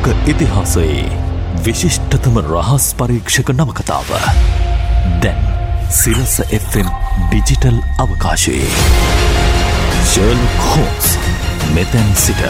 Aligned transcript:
ලෝක 0.00 0.16
ඉතිහාසයේ 0.26 1.04
විශිෂ්ටතම 1.64 2.36
රහස් 2.42 2.84
පරීක්ෂක 2.94 3.48
නවකතාව. 3.52 4.10
දැන් 5.22 5.40
සිරස 5.92 6.36
Fම් 6.60 6.88
ඩිජිටල් 7.24 7.78
අවකාශයේ. 7.98 8.70
ශර්ල් 10.04 10.40
හෝස් 10.60 11.08
මෙතැන් 11.74 12.08
සිට. 12.16 12.40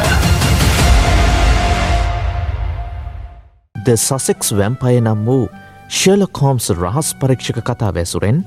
ද 3.74 3.96
සසෙක්ස් 3.98 4.52
වැම්පය 4.52 5.00
නම් 5.00 5.24
වූ 5.24 5.48
ශර්ලකෝම්ස් 5.90 6.70
රහස් 6.72 7.14
පරීක්ෂක 7.16 7.58
කතා 7.64 7.90
වැසුරෙන් 7.92 8.44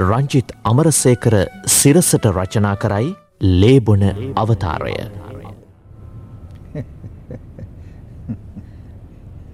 රංජිත් 0.00 0.56
අමරසේකර 0.64 1.36
සිරසට 1.68 2.32
රචනා 2.32 2.76
කරයි 2.76 3.12
ලේබොන 3.60 4.08
අවතාරය. 4.36 4.96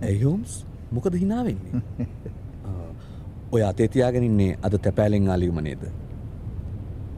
ඇයෝම්ස් 0.02 0.52
මොකද 0.92 1.14
හිනාවෙන්නේ 1.14 1.82
ඔය 3.50 3.62
අතේතියාගෙනන්නේ 3.62 4.58
අද 4.62 4.74
තැපෑලෙන් 4.78 5.28
ආලියුම 5.28 5.58
නේද? 5.60 5.82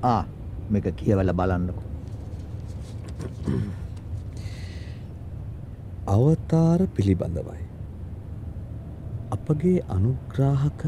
ආ 0.05 0.23
මේක 0.71 0.87
කියවල 0.97 1.33
බලන්නකු. 1.35 1.83
අවතාර 6.09 6.87
පිළිබඳවයි. 6.89 7.65
අපගේ 9.31 9.79
අනුග්‍රාහක 9.89 10.83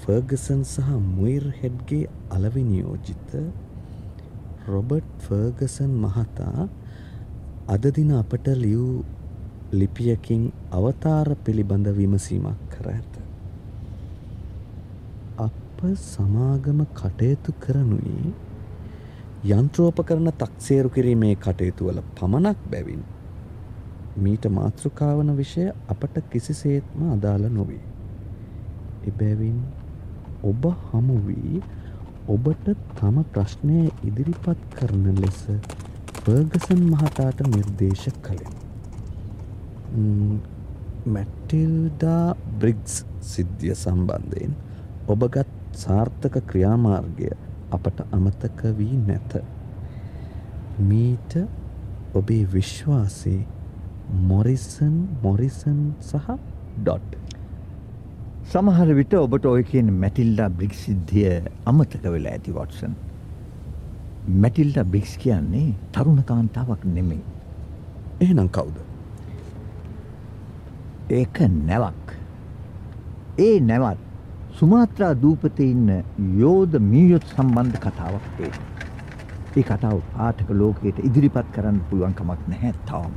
ෆර්ගසන් 0.00 0.62
සහ 0.66 0.88
මුයිර් 1.08 1.44
හෙඩ්ගේ 1.58 2.04
අලවිනියෝජිත 2.30 3.34
රොබට් 4.66 5.10
ෆර්ගසන් 5.20 5.92
මහතා 5.98 6.68
අද 7.68 7.84
දින 7.90 8.12
අපට 8.12 8.46
ලියූ 8.56 9.04
ලිපියකින් 9.72 10.52
අවතාර 10.70 11.28
පිළිබඳ 11.36 11.86
විමසීමක් 11.90 12.64
කර 12.70 12.86
ඇත. 12.88 13.12
අප 15.38 15.78
සමාගම 16.02 16.80
කටයුතු 16.92 17.52
කරනුයේ 17.58 18.32
යන්ත්‍රෝපකරන 19.50 20.28
තක්සේරු 20.34 20.90
කිරීමේ 20.90 21.34
කටයුතුවල 21.36 22.00
පමණක් 22.12 22.58
බැවින් 22.70 23.02
මීට 24.16 24.48
මාතෘකාවන 24.50 25.30
විෂය 25.36 25.64
අපට 25.88 26.18
කිසිසේත්ම 26.30 27.06
අදාළ 27.10 27.46
නොවේ. 27.50 27.84
එබැවින් 29.04 29.58
ඔබ 30.44 30.68
හමුවී 30.84 31.62
ඔබට 32.28 32.68
තම 32.94 33.22
ප්‍රශ්නය 33.30 33.78
ඉදිරිපත් 34.02 34.68
කරන 34.74 35.08
ලෙස 35.16 35.40
ෆර්ගසන් 36.18 36.84
මහතාට 36.90 37.42
නිර්දේශ 37.48 38.06
කළෙන. 38.20 38.61
මැටිල්ඩා 41.06 42.34
බ්‍රිග්ස් 42.60 43.04
සිද්ධිය 43.20 43.74
සම්බන්ධයෙන් 43.74 44.52
ඔබගත් 45.06 45.50
සාර්ථක 45.74 46.36
ක්‍රියාමාර්ගය 46.50 47.32
අපට 47.70 47.98
අමතක 48.10 48.60
වී 48.78 48.96
නැත. 49.08 49.32
මීට 50.80 51.36
ඔබේ 52.14 52.44
විශ්වාසේ 52.52 53.40
මොරිසන් 54.30 54.94
මොරිසන් 55.22 55.80
සහ 56.00 56.28
ඩොට්. 56.78 57.16
සමහර 58.44 58.94
විට 58.94 59.14
ඔබට 59.14 59.46
ඔය 59.46 59.62
කියන 59.64 59.92
මැටිල්ඩා 59.94 60.48
බ්‍රික් 60.50 60.74
සිද්ධිය 60.74 61.42
අමතක 61.64 62.04
වෙලා 62.06 62.32
ඇති 62.32 62.54
වොටසන්. 62.54 62.94
මැටිල්ඩා 64.28 64.84
බ්‍රික්ස් 64.84 65.18
කියන්නේ 65.18 65.74
තරුණ 65.92 66.24
කාන්තාවක් 66.24 66.84
නෙමෙයි. 66.86 67.22
එහෙනම් 68.20 68.48
කවුද? 68.48 68.91
ඒක 71.10 71.38
නැවක්. 71.68 72.14
ඒ 73.38 73.60
නැවත් 73.60 73.98
සුමාත්‍රා 74.58 75.14
දූපතේ 75.22 75.70
ඉන්න 75.70 76.04
යෝධ 76.38 76.78
මීයොත් 76.78 77.24
සම්බන්ධ 77.34 77.78
කතාවක් 77.84 78.26
වේ. 78.38 78.52
ඒ 79.56 79.62
කතාව 79.62 80.00
පාඨක 80.16 80.50
ලෝකයට 80.50 80.98
ඉදිරිපත් 81.08 81.48
කරන්න 81.54 81.80
පුළුවන් 81.90 82.14
කමක් 82.14 82.48
නැහැ 82.48 82.74
තාම. 82.86 83.12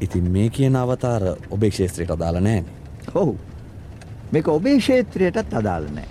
ඉතින් 0.00 0.30
මේ 0.30 0.48
කියන 0.50 0.76
අවතාර 0.76 1.22
ඔබේ 1.50 1.70
ක්ෂේත්‍රයට 1.70 2.10
අදාළ 2.10 2.40
නෑනේ. 2.40 2.74
ඔව්. 3.14 3.34
මේක 4.32 4.48
ඔබේ 4.48 4.78
ක්ෂේත්‍රයටත් 4.78 5.54
අදාළ 5.54 5.90
නෑ. 5.96 6.08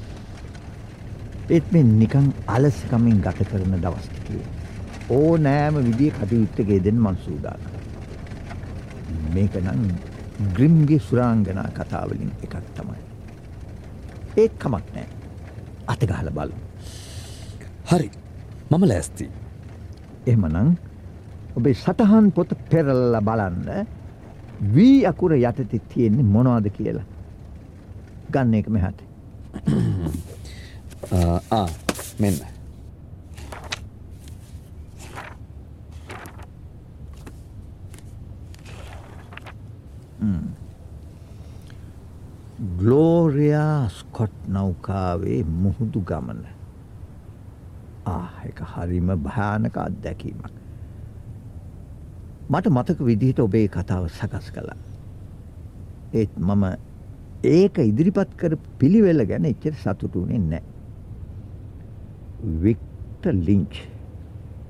ඒත් 1.49 1.71
මේ 1.71 1.83
නිකන් 1.83 2.33
අලසකමින් 2.47 3.21
ගත 3.21 3.47
කරන 3.51 3.81
දවස් 3.81 4.07
ටිකේ 4.09 4.45
ඕ 5.09 5.37
නෑම 5.37 5.75
විදිහේ 5.85 6.15
කටයුත්තක 6.19 6.69
යෙදෙන්න 6.69 7.01
මං 7.01 7.17
සූදානම්. 7.25 7.61
මේක 9.33 9.55
නම් 9.61 9.83
ග්‍රිම්ගේ 10.55 10.99
සුරාංගනා 10.99 11.69
කතාවලින් 11.77 12.31
එකක් 12.43 12.55
තමයි. 12.75 13.01
ඒත් 14.37 14.53
කමක් 14.59 14.85
නෑ. 14.95 15.07
අතගහල 15.87 16.29
බලු. 16.37 16.55
හරි 17.89 18.09
මම 18.71 18.83
ලෑස්ති. 18.91 19.25
එහෙමනම් 20.27 20.75
ඔබේ 21.55 21.73
සටහන් 21.73 22.31
පොත 22.31 22.49
පෙරල්ල 22.69 23.21
බලන්න 23.21 23.87
වී 24.75 25.05
අකුර 25.05 25.31
යටතේ 25.33 25.81
තියෙන්නේ 25.89 26.31
මොනවද 26.35 26.69
කියලා. 26.77 27.05
ගන්න 28.31 28.53
එක 28.53 28.69
මෙහාට. 28.69 28.99
මෙන්න. 32.21 32.56
ගලෝරයා 42.77 43.89
ස්කොට් 43.89 44.33
නෞකාවේ 44.47 45.43
මුහුදු 45.43 46.01
ගමන. 46.01 46.41
එක 48.45 48.59
හරිම 48.63 49.09
භයානක 49.19 49.77
අත්දැකීමක්. 49.77 50.51
මට 52.49 52.69
මතක 52.69 52.99
විදිහට 53.01 53.39
ඔබේ 53.39 53.67
කතාව 53.67 54.07
සකස් 54.09 54.51
කළා. 54.51 54.77
ඒත් 56.13 56.37
මම 56.37 56.63
ඒක 57.45 57.77
ඉදිරිපත් 57.79 58.37
කර 58.37 58.57
පිළිවෙල 58.79 59.25
ගැන 59.25 59.45
එච්චර 59.45 59.73
සතුටුුණේ 59.75 60.39
නෑ. 60.39 60.63
වික්ට 62.61 63.25
ලිංච් 63.25 63.81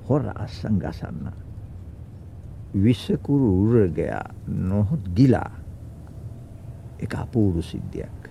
හොර 0.08 0.32
අස්සං 0.34 0.80
ගසන්න. 0.80 1.32
විශ්සකුරු 2.74 3.48
උරගයා 3.62 4.26
නොහොත් 4.46 5.04
ගිලා 5.14 5.67
එක 6.98 7.14
අපූරු 7.14 7.62
සිද්ධියක්. 7.62 8.28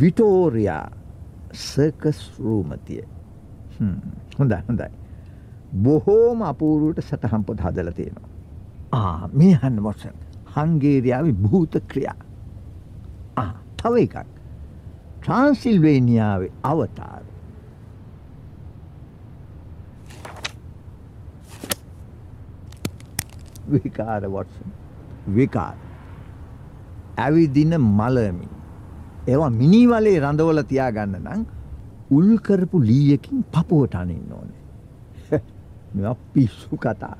විටෝරයා 0.00 0.84
සර්කස් 1.52 2.20
රූමතිය 2.38 3.04
හොඳයි 4.38 4.60
හොඳයි. 4.68 4.90
බොහෝම 5.82 6.42
අපූරුවට 6.42 7.02
සටහම් 7.02 7.44
පොත් 7.44 7.60
හදල 7.60 7.90
තියෙනවා. 7.90 8.28
ආ 8.92 9.28
මේ 9.32 9.54
හන්න 9.54 9.82
මොසන් 9.82 10.16
හංගේරියාව 10.54 11.32
භූත 11.42 11.82
ක්‍රියා. 11.88 12.16
තව 13.78 13.94
එකක්. 14.02 14.16
ට්‍රන්සිල්වේනියාවේ 15.20 16.52
අවතාර. 16.62 17.22
විකාර 23.72 24.22
වොටසන් 24.32 24.70
විකාර. 25.36 25.85
ඇවිදින 27.16 27.74
මලමින්. 27.80 28.50
ඒවා 29.26 29.50
මිනිවලේ 29.52 30.18
රඳවල 30.20 30.62
තියාගන්න 30.62 31.16
නම් 31.20 31.46
උල්කරපු 32.10 32.80
ලීයකින් 32.80 33.44
පපුුවට 33.46 33.94
අනින්න 33.94 34.32
ඕනේ. 34.32 34.60
මෙ 35.94 36.14
පිස්සු 36.32 36.76
කතා. 36.76 37.16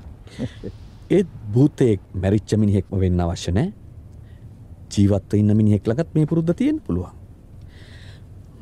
ඒත් 1.09 1.27
භූතයෙක් 1.53 2.01
මැරිච්ච 2.15 2.55
මිනිහෙක්ම 2.55 2.99
වෙන්න 2.99 3.19
අවශ්‍ය 3.19 3.51
නෑ 3.51 3.73
ජීවත්ව 4.91 5.39
ඉන්න 5.39 5.57
මිනිහෙක් 5.57 5.87
ළඟත් 5.87 6.15
මේ 6.15 6.25
පුරුද්ධ 6.25 6.55
තියෙන 6.55 6.79
පුළුවන්. 6.81 7.13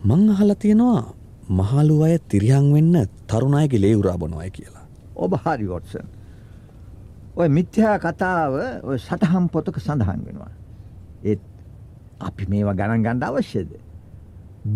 මං 0.03 0.29
අහලා 0.29 0.55
තියෙනවා 0.55 1.03
මහලු 1.51 2.01
අය 2.03 2.17
තිරියන් 2.27 2.73
වෙන්න 2.73 3.07
තරුණයගේ 3.27 3.81
ලේ 3.81 3.95
උරා 3.95 4.17
බොනවයි 4.17 4.51
කියලා. 4.51 4.85
ඔබ 5.15 5.33
හරි 5.37 5.67
වොටසන්. 5.67 6.07
ඔය 7.35 7.49
මිත්‍යා 7.49 7.97
කතාව 7.99 8.53
ඔය 8.83 8.97
සටහම් 8.99 9.49
පොතක 9.49 9.79
සඳහන් 9.79 10.21
වෙනවා. 10.25 10.51
ඒත් 11.25 11.41
අපි 12.27 12.47
මේවා 12.53 12.77
ගණන් 12.79 13.05
ගණ්ඩ 13.05 13.27
අවශ්‍යද. 13.29 13.71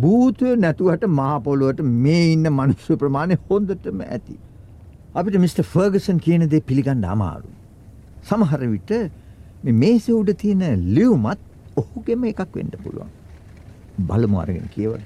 භූතය 0.02 0.56
නැතුවට 0.66 1.06
මහපොළුවට 1.20 1.82
මේ 2.06 2.26
ඉන්න 2.34 2.48
මනුෂ්‍ය 2.58 2.98
ප්‍රමාණය 3.04 3.38
හොඳටම 3.50 4.02
ඇති. 4.08 4.36
අපිට 5.18 5.40
මිට. 5.44 5.62
ෆර්ගසන් 5.74 6.20
කියන 6.26 6.50
දේ 6.54 6.66
පිළිගණ්ඩ 6.70 7.12
අමාරු. 7.14 7.50
සමහර 8.30 8.62
විට 8.74 8.92
මේස 9.84 10.10
උඩ 10.20 10.34
තියෙන 10.42 10.66
ලියවමත් 10.98 11.40
ඔහුගෙම 11.82 12.28
එකක් 12.34 12.52
වෙන්න 12.58 12.74
පුළුවන්. 12.84 13.12
බලමු 14.10 14.42
අරගෙන 14.44 14.68
කියවල. 14.76 15.02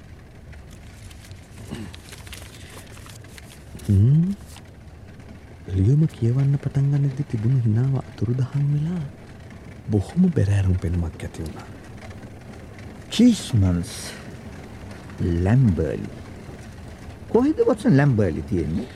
ලියුම 5.76 6.02
කියවන්න 6.16 6.56
පටන් 6.64 6.86
ගන්නද 6.92 7.20
තිබුණු 7.32 7.60
හිනාව 7.66 7.94
අතුරු 8.02 8.34
දහන් 8.40 8.66
වෙලා 8.74 9.04
බොහොම 9.92 10.24
බැරෑරුම් 10.36 10.78
පෙනුමක් 10.84 11.24
ඇති 11.24 11.44
වුණා. 11.44 11.68
චීස්මන්ස් 13.14 13.92
ලැම්බර්ලි 15.46 16.10
කොහෙද 17.34 17.58
වත්සන් 17.68 17.98
ලැම්බර්ලි 18.00 18.44
තියෙන්නේ 18.52 18.88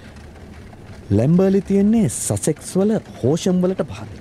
ලැම්බර්ලි 1.17 1.61
තියෙන්නේ 1.61 2.09
සසෙක්ස් 2.09 2.71
වල 2.79 2.93
හෝෂම් 3.19 3.61
වලට 3.63 3.83
පහල. 3.91 4.11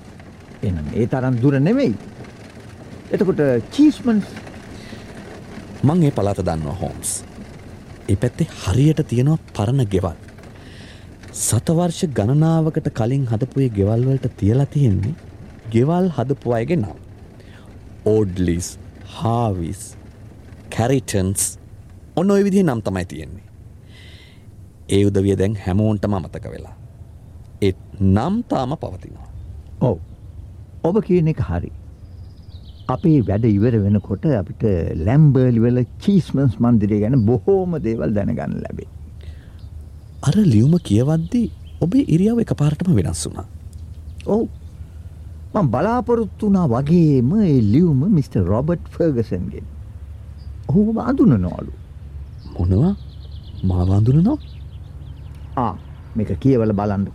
එනම් 0.67 0.87
ඒ 0.93 1.07
තරම් 1.07 1.39
දුර 1.41 1.55
නෙමෙයි 1.59 1.95
එතකොට 3.11 3.41
චීස්මන්ස් 3.75 4.27
මං 5.83 6.03
ඒ 6.03 6.11
පලාත 6.11 6.39
දන්නවා 6.47 6.77
හෝම්ස්. 6.81 7.11
ඒ 8.11 8.15
පැත්තේ 8.15 8.47
හරියට 8.63 9.01
තියෙනවා 9.07 9.39
පරණ 9.55 9.87
ගෙවල්. 9.93 10.17
සතවර්ෂ 11.45 12.11
ගණනාවකට 12.17 12.87
කලින් 12.99 13.25
හදපුයේ 13.31 13.75
ගෙවල්වලට 13.77 14.27
තියලා 14.39 14.65
තියෙන්නේ 14.75 15.26
ගෙවල් 15.73 16.09
හදපු 16.17 16.55
අයගේ 16.57 16.79
නම්. 16.81 16.97
ඕඩ්ලිස් 18.13 18.67
හාවිස් 19.17 19.81
කැරිටන්ස් 20.75 21.43
ඔන්න 22.19 22.33
ඔය 22.35 22.43
විදිහ 22.47 22.63
නම් 22.65 22.81
තමයි 22.87 23.05
තියෙන්නේ. 23.13 23.45
ඒ 24.95 25.01
උදවිය 25.09 25.35
දැන් 25.41 25.55
හැමෝන්ටම 25.65 26.17
අමතක 26.19 26.45
වෙලා. 26.53 26.75
ඒත් 27.67 27.79
නම් 28.15 28.35
තාම 28.51 28.77
පවතිනවා. 28.83 29.27
ඔව් 29.89 29.97
ඔබ 30.87 30.95
කියන 31.07 31.29
එක 31.33 31.41
හරි 31.49 31.71
අපේ 32.95 33.19
වැඩ 33.29 33.45
ඉවර 33.49 33.75
වෙනකොට 33.85 34.25
අපිට 34.41 34.63
ලැම්බර්ලි 35.07 35.59
වල 35.65 35.79
චීස්මන්ස් 36.03 36.53
මන්දිරය 36.63 37.01
ගැන 37.03 37.17
බොහෝම 37.29 37.75
දේවල් 37.87 38.13
දැනගන්න 38.17 38.55
ලැබේ 38.63 38.89
අර 40.27 40.35
ලියුම 40.53 40.73
කියවද්දී 40.89 41.47
ඔබේ 41.85 42.05
ඉරියාව 42.15 42.39
එක 42.43 42.53
පාරටම 42.61 42.95
වෙනස් 42.99 43.25
වුණා. 43.27 43.45
ඔව් 44.25 44.47
මං 45.57 45.67
බලාපොරොත්තු 45.67 46.45
වුණා 46.45 46.67
වගේම 46.67 47.31
ඒ 47.41 47.57
ලියුම 47.63 47.99
මිස්ටර් 48.09 48.43
රොබර්ට් 48.43 48.85
ෆර්ගසන්ගෙන් 48.89 49.65
ඔහු 50.69 50.99
අඳුනනවලු. 51.01 51.71
මොනවා? 52.53 52.93
මාවාඳුනනවා 53.63 54.37
ආ 55.57 55.73
මේක 56.15 56.31
කියවල 56.39 56.71
බලන්න. 56.73 57.05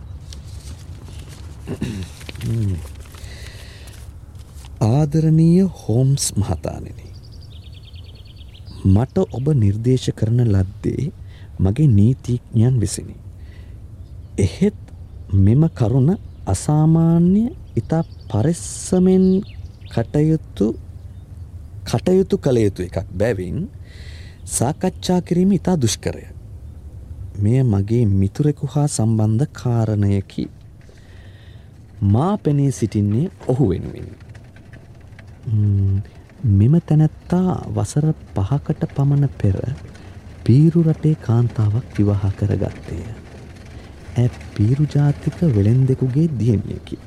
ආදරණීය 4.89 5.65
හෝම්ස් 5.81 6.25
මහතානෙන. 6.35 6.99
මට 8.85 9.17
ඔබ 9.31 9.45
නිර්දේශ 9.55 10.09
කරන 10.11 10.39
ලද්දේ 10.45 11.03
මගේ 11.59 11.87
නීතිඥයන් 11.89 12.75
විසිනි. 12.79 13.15
එහෙත් 14.37 14.79
මෙම 15.39 15.63
කරුණ 15.71 16.09
අසාමාන්‍ය 16.45 17.55
ඉතා 17.75 18.03
පරිස්සමෙන් 18.29 19.25
කටයුතු 19.89 20.67
කටයුතු 21.83 22.37
කළ 22.37 22.57
යුතු 22.57 22.81
එකක් 22.83 23.07
බැවින් 23.13 23.69
සාකච්ඡා 24.47 25.21
කිරීම 25.21 25.51
ඉතා 25.51 25.77
දුෂ්කරය. 25.77 26.25
මෙය 27.35 27.63
මගේ 27.63 28.05
මිතුරෙකු 28.05 28.67
හා 28.67 28.87
සම්බන්ධ 28.87 29.47
කාරණයකි. 29.53 30.49
මා 32.03 32.37
පෙනී 32.37 32.71
සිටින්නේ 32.71 33.31
ඔහු 33.47 33.69
වෙනුවෙනි. 33.69 34.13
මෙම 36.51 36.73
තැනැත්තා 36.81 37.49
වසර 37.75 38.07
පහකට 38.35 38.81
පමණ 38.95 39.29
පෙර 39.37 39.57
පීරු 40.45 40.83
රටේ 40.83 41.15
කාන්තාවක් 41.17 41.85
විවාහ 41.97 42.31
කරගත්තේය. 42.33 43.22
ඇ 44.17 44.29
පීරු 44.55 44.85
ජාතික 44.85 45.37
වෙළෙන් 45.55 45.81
දෙකුගේ 45.87 46.27
දියණියකි. 46.39 46.97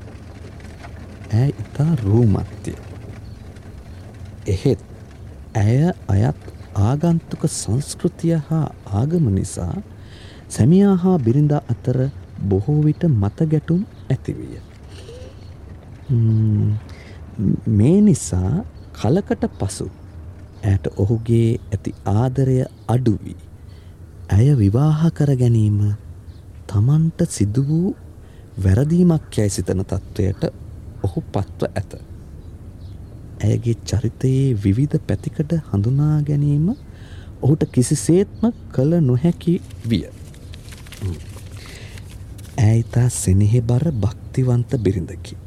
ඇය 1.33 1.49
ඉතා 1.63 1.91
රූමත්ය. 2.03 2.73
එහෙත් 4.45 4.79
ඇය 5.55 5.91
අයත් 6.07 6.41
ආගන්තුක 6.87 7.43
සංස්කෘතිය 7.49 8.37
හා 8.49 8.65
ආගම 8.99 9.29
නිසා 9.35 9.75
සැමියා 10.49 10.95
හා 11.03 11.17
බිරිඳා 11.19 11.61
අතර 11.73 11.99
බොහෝ 12.49 12.79
විට 12.83 13.03
මත 13.11 13.47
ගැටුම් 13.53 13.81
ඇතිවිය. 14.09 14.59
මේ 17.77 17.97
නිසා 18.01 18.51
කලකට 18.99 19.47
පසු 19.59 19.87
ඇයට 20.63 20.87
ඔහුගේ 20.97 21.49
ඇති 21.71 21.95
ආදරය 22.15 22.57
අඩුවී. 22.95 23.39
ඇය 24.29 24.49
විවාහ 24.61 25.11
කර 25.17 25.31
ගැනීම 25.41 25.79
තමන්ට 26.67 27.29
සිදු 27.29 27.63
වූ 27.67 27.95
වැරදීමක් 28.63 29.37
යැයි 29.37 29.49
සිතන 29.49 29.83
තත්ත්වයට 29.83 30.43
ඔහු 31.03 31.23
පත්ව 31.23 31.69
ඇත. 31.71 31.91
ඇයගේ 33.41 33.75
චරිතයේ 33.85 34.57
විවිධ 34.63 34.99
පැතිකට 35.07 35.51
හඳුනා 35.69 36.21
ගැනීම 36.23 36.67
ඔහුට 37.41 37.63
කිසිසේත්ම 37.71 38.51
කළ 38.71 38.93
නොහැකි 39.01 39.53
විය. 39.89 40.05
ඇයිතා 42.59 43.09
සෙනෙහෙ 43.11 43.61
බර 43.61 43.91
භක්තිවන්ත 43.93 44.77
බිරිඳකි. 44.79 45.37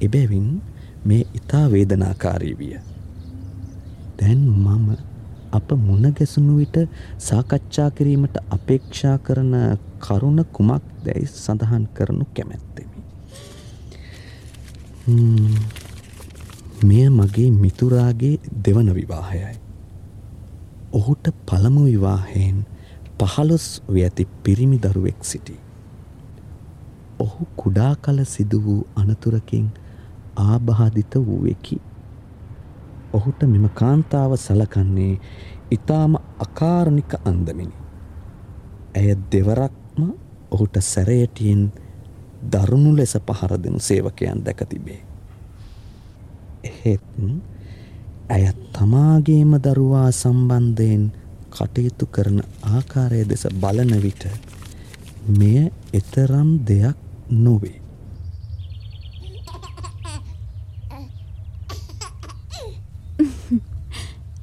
එබැවින් 0.00 0.48
මේ 1.04 1.22
ඉතා 1.34 1.66
වේදනාකාරී 1.72 2.58
විය. 2.58 2.74
දැන් 4.18 4.42
මම 4.56 4.88
අප 5.52 5.70
මුණ 5.78 6.12
ගැසුණු 6.12 6.56
විට 6.56 6.76
සාකච්ඡා 7.20 7.90
කිරීමට 7.90 8.36
අපේක්ෂා 8.50 9.16
කරන 9.18 9.54
කරුණ 10.04 10.44
කුමක් 10.52 10.84
දැයි 11.04 11.26
සඳහන් 11.26 11.84
කරනු 11.96 12.24
කැමැත්තෙමි. 12.34 12.98
මෙය 16.88 17.08
මගේ 17.08 17.50
මිතුරාගේ 17.50 18.36
දෙවන 18.64 18.94
විවාහයයි. 18.94 19.56
ඔහුට 20.92 21.24
පළමු 21.46 21.84
විවාහයෙන් 21.84 22.58
පහළොස් 23.18 23.66
ව්‍යඇති 23.94 24.28
පිරිමි 24.42 24.78
දරුවෙක් 24.78 25.24
සිටි. 25.24 25.56
ඔහු 27.18 27.46
කුඩා 27.56 27.94
කල 27.96 28.18
සිදු 28.24 28.58
වූ 28.64 28.82
අනතුරකින් 28.96 29.66
ආබාධිත 30.36 31.14
වූවෙකි. 31.26 31.80
ඔහුට 33.12 33.40
මෙම 33.42 33.68
කාන්තාව 33.74 34.36
සලකන්නේ 34.36 35.14
ඉතාම 35.70 36.12
අකාරණික 36.38 37.14
අන්දමිනි. 37.24 37.76
ඇය 38.96 39.14
දෙවරක්ම 39.92 40.12
ඔහුට 40.50 40.76
සැරයටියෙන් 40.80 41.72
දරුණු 42.42 42.96
ලෙස 42.96 43.16
පහරදෙනු 43.16 43.78
සේවකයන් 43.78 44.44
දැක 44.44 44.68
තිබේ. 44.68 45.02
එහෙත් 46.64 47.00
ඇය 48.28 48.52
තමාගේම 48.72 49.58
දරුවා 49.58 50.10
සම්බන්ධයෙන් 50.12 51.12
කටයුතු 51.50 52.06
කරන 52.06 52.40
ආකාරය 52.62 53.28
දෙස 53.28 53.46
බලන 53.52 54.02
විට 54.02 54.26
මෙය 55.28 55.70
එතරම් 55.92 56.58
දෙයක් 56.66 56.96
නොවේ. 57.30 57.80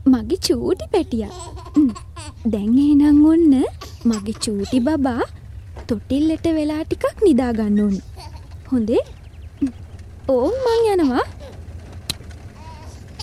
මගේ 0.05 0.39
චූටි 0.39 0.85
පැටිය 0.91 1.27
දැන් 2.45 2.77
එහෙනම් 2.77 3.25
ඔන්න 3.25 3.53
මගේ 4.05 4.39
චූටි 4.43 4.79
බබා 4.79 5.21
තොටිල්ලට 5.89 6.47
වෙලා 6.57 6.81
ටිකක් 6.83 7.21
නිදාගන්න 7.25 7.79
ඕනි. 7.83 8.01
හොඳේ? 8.71 9.03
ඕම් 10.27 10.57
මං 10.65 10.83
යනවා. 10.93 11.23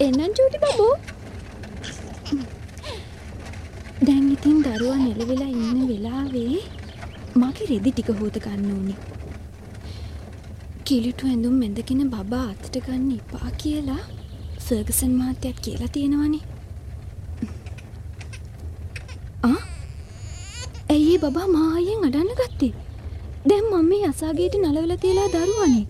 එන්නම් 0.00 0.32
චූටි 0.38 0.58
බබෝ. 0.64 0.94
දැන් 4.06 4.24
ඉතින් 4.32 4.58
දරුවා 4.64 4.98
නෙලවෙලා 4.98 5.52
ඉන්න 5.58 5.84
වෙලාවේ 5.90 6.62
මගේ 7.36 7.68
රෙදි 7.70 7.92
ටික 7.92 8.10
හෝත 8.20 8.40
ගන්න 8.46 8.72
ඕනි. 8.72 8.96
කිලිටු 10.84 11.30
ඇඳුම් 11.30 11.54
මෙඳගෙන 11.60 12.10
බබා 12.10 12.44
අතට 12.50 12.76
ගන්න 12.80 13.08
එපා 13.14 13.48
කියලා 13.62 14.02
ෆර්ගසන් 14.66 15.16
මහත්තයත් 15.20 15.64
කියලා 15.64 15.94
තියෙනවනේ 15.94 16.44
ඇයි 20.88 21.15
බබා 21.26 21.48
මායෙන් 21.52 22.04
අඩන්න 22.06 22.30
ගත්තේ. 22.40 22.72
දැම් 23.48 23.64
මම 23.70 23.86
මේ 23.90 24.02
අසාගේට 24.08 24.54
නලවල 24.58 24.92
තියලා 25.02 25.28
දරුවනේ. 25.34 25.86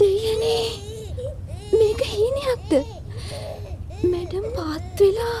දෙයනේ 0.00 0.66
මේක 1.78 2.00
හීනයක්ද? 2.12 2.72
මැඩම් 4.10 4.46
පාත්වෙලා 4.56 5.38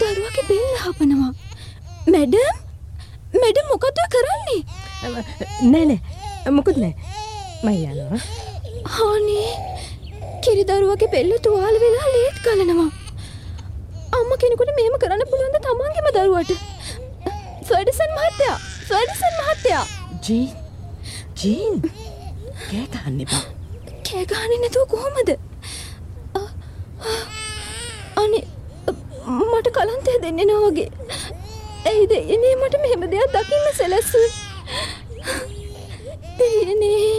දරුවගේ 0.00 0.46
බෙල් 0.50 0.68
හපනවා. 0.84 1.32
මැඩම් 2.12 2.56
මැඩම් 3.40 3.66
මොකද 3.72 3.98
කරන්නේ? 4.14 4.60
නෑනෑ 5.72 6.52
මොකුත් 6.58 6.76
නෑ. 6.84 6.94
මයි 7.64 7.84
යනවා. 7.90 8.20
හානේ 8.94 9.50
කිරි 10.42 10.64
දරුවගේ 10.70 11.12
බෙල්ල 11.14 11.32
තුවාල 11.44 11.76
වෙලා 11.84 12.08
ලේත් 12.14 12.36
කලනවා 12.44 12.90
අම්ම 14.28 14.36
කෙනෙකුට 14.40 14.70
මේම 14.76 14.94
කරන්න 15.02 15.22
පුළුවන්ද 15.30 15.56
තමන්ගේම 15.64 16.08
දරුවට? 16.14 16.50
ෆඩිසන් 17.68 18.10
මහත්තයා 18.16 18.56
ෆඩිසන් 18.88 19.34
මහත්තයා. 19.40 19.84
ජී 20.26 20.48
ජීන් 21.40 21.74
කෑ 22.64 22.86
ගන්න 22.92 23.20
එපා. 23.24 23.44
කෑගානේ 24.08 24.58
නැතුව 24.64 24.84
කොහොමද? 24.92 25.30
අනේ 28.22 28.44
මට 29.38 29.68
කලන්තය 29.78 30.18
දෙන්නේ 30.26 30.48
නෑ 30.52 30.62
වගේ. 30.66 30.90
ඇයිද 31.88 32.12
එනේ 32.18 32.54
මට 32.60 32.74
මෙහෙම 32.84 33.02
දෙයක් 33.16 33.34
දකින්න 33.34 33.66
සැලැස්සුවේ. 33.80 34.32
එනේ 36.68 37.12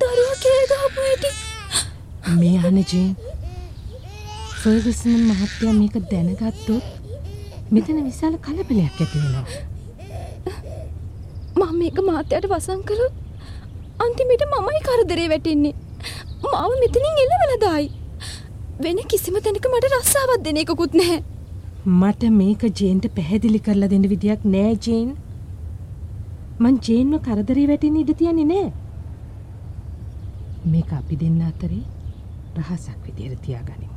දරුව 0.00 0.32
කෑගහපු 0.46 1.00
ඇටි 1.10 1.30
මේ 2.40 2.56
අහන 2.62 2.84
ජීන් 2.90 3.10
ෆර්ගසන් 4.64 5.24
මහත්තයා 5.30 5.72
මේක 5.78 5.96
දැනගත්තොත් 6.10 6.84
මෙතන 7.70 7.98
විශාල 8.04 8.36
කලබලයක් 8.46 9.00
ඇති 9.02 9.18
වෙනවා. 9.24 9.44
මම 11.58 11.74
මේක 11.80 11.98
මාත්‍යයට 12.06 12.46
වසන් 12.52 12.80
කළොත් 12.88 13.14
අන්තිමිට 14.04 14.44
මමයි 14.52 14.80
කරදරේ 14.88 15.28
වැටෙන්නේ 15.32 15.74
මාව 16.44 16.72
මෙතනින් 16.82 17.20
එලවලදායි 17.24 17.86
වෙන 18.80 19.04
කිසිම 19.12 19.38
තැනක 19.44 19.70
මට 19.72 19.92
රස්සාවත් 19.92 20.44
දෙන 20.46 20.60
එකකුත් 20.62 20.98
නැහැ 21.00 21.22
මට 21.94 22.32
මේක 22.40 22.68
ජේන්ට 22.80 23.08
පැහැදිලි 23.16 23.64
කරලා 23.66 23.92
දෙන්න 23.92 24.10
විදියක් 24.12 24.44
නෑ 24.52 24.74
ජේන්. 24.86 25.08
මං 26.62 26.78
ජේන්ව 26.88 27.20
කරදරේ 27.26 27.66
වැටෙන්න 27.70 27.98
ඉඩ 28.02 28.14
තියන්නේ 28.20 28.48
නෑ. 28.52 28.68
මේක 30.72 30.92
අපි 31.00 31.20
දෙන්න 31.24 31.42
අතරේ 31.50 31.82
රහසක් 32.58 33.00
විදියට 33.06 33.42
තියාගනිමු. 33.48 33.93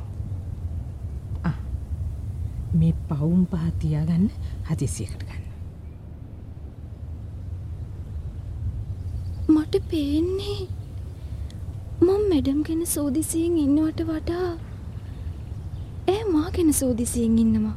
ආ, 2.78 2.80
මේ 2.80 2.94
පවුම් 3.10 3.46
පහ 3.52 3.66
තියාගන්න 3.82 4.26
හදිසියකට 4.70 5.22
ගන්න. 5.24 5.44
මට 9.50 9.76
පේන්නේ 9.92 10.62
මං 12.02 12.22
මැඩම් 12.32 12.60
ගැන 12.68 12.84
සෝදිසියෙන් 12.86 13.58
ඉන්නවට 13.58 14.02
වඩා 14.10 14.50
ඇ 16.08 16.22
මා 16.34 16.50
ගැන 16.52 16.74
සෝදිසියෙන් 16.74 17.38
ඉන්නවා. 17.40 17.76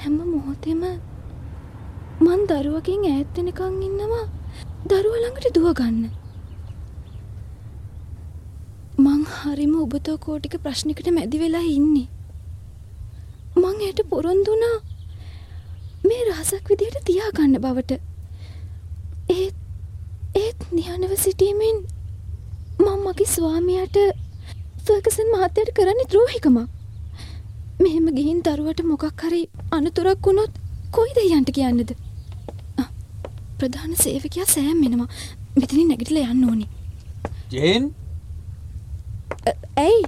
හැම 0.00 0.16
මොහොතෙම 0.32 0.82
මන් 2.20 2.40
දරුවකින් 2.50 3.02
ඈත්තෙනකං 3.12 3.80
ඉන්නවා 3.88 4.24
දරුවළඟට 4.90 5.54
දුවගන්න 5.56 6.00
මං 9.04 9.22
හරිම 9.36 9.72
ඔබතෝ 9.84 10.16
කෝටික 10.18 10.54
ප්‍රශ්නිකට 10.64 11.08
මැදි 11.16 11.38
වෙලා 11.42 11.66
ඉන්නේ. 11.76 12.08
මං 13.56 13.82
ඇයට 13.86 14.00
පොරොන්දුනා 14.10 14.76
මේ 16.04 16.22
රහසක් 16.28 16.70
විදියට 16.70 16.98
තියාගන්න 17.08 17.58
බවට. 17.64 18.00
ඒත් 19.30 19.56
ඒත් 20.34 20.60
නිහනව 20.72 21.12
සිටීමෙන් 21.24 21.76
මං 22.78 22.98
මගේ 23.04 23.28
ස්වාමයට 23.34 23.98
ෆර්කසන් 24.86 25.28
මහත්තයට 25.34 25.70
කරන්න 25.76 26.10
ද්‍රෝහිකම 26.10 26.56
මෙහෙම 27.80 28.06
ගිහින් 28.16 28.42
දරුවට 28.42 28.82
මොකක් 28.88 29.22
හරි 29.22 29.42
අනතුරක් 29.70 30.26
වුණොත් 30.26 30.58
කොයිද 30.92 31.18
යන්ට 31.22 31.50
කියන්නද? 31.52 31.94
ප්‍රධාන 33.58 33.94
සේවකයා 33.96 34.46
සෑම් 34.46 34.82
වෙනවා. 34.84 35.08
මෙතනින් 35.56 35.88
නැගිටල 35.88 36.18
යන්න 36.22 36.44
ඕනි. 36.48 36.66
ජේන්? 37.50 37.88
ඇයි? 39.76 40.02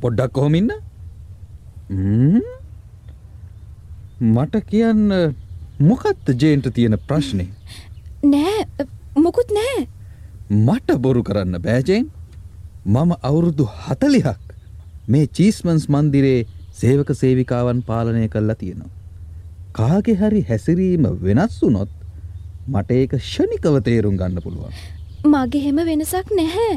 පොඩ්ඩක් 0.00 0.32
කොහොමින්න 0.32 0.70
මට 4.20 4.64
කියන්න 4.70 5.12
මොකත්ත 5.80 6.30
ජේන්ට 6.40 6.66
තියෙන 6.76 6.96
ප්‍රශ්නය 7.08 7.44
නෑ 8.22 8.86
මොකුත් 9.16 9.52
නෑ. 9.56 9.86
මට 10.50 10.96
බොරු 11.04 11.22
කරන්න 11.22 11.62
බෑජයෙන් 11.66 12.10
මම 12.84 13.12
අවුරුදු 13.22 13.66
හතලිහක් 13.84 14.42
මේ 15.08 15.26
චීස්මන්ස් 15.38 15.86
මන්දිරේ 15.88 16.46
සේවක 16.80 17.14
සේවිකාවන් 17.20 17.80
පාලනය 17.88 18.28
කල්ලා 18.34 18.58
තියෙනවා. 18.62 18.92
කාගෙ 19.72 20.14
හරි 20.20 20.44
හැසිරීම 20.50 21.08
වෙනස් 21.24 21.56
වුනොත් 21.62 21.96
මට 22.68 22.90
ඒක 22.98 23.16
ෂණිකව 23.22 23.80
තේරුම් 23.88 24.20
ගන්න 24.20 24.44
පුළුවන්. 24.44 24.76
මගේ 25.24 25.64
හෙම 25.64 25.82
වෙනසක් 25.88 26.36
නැහැ. 26.40 26.76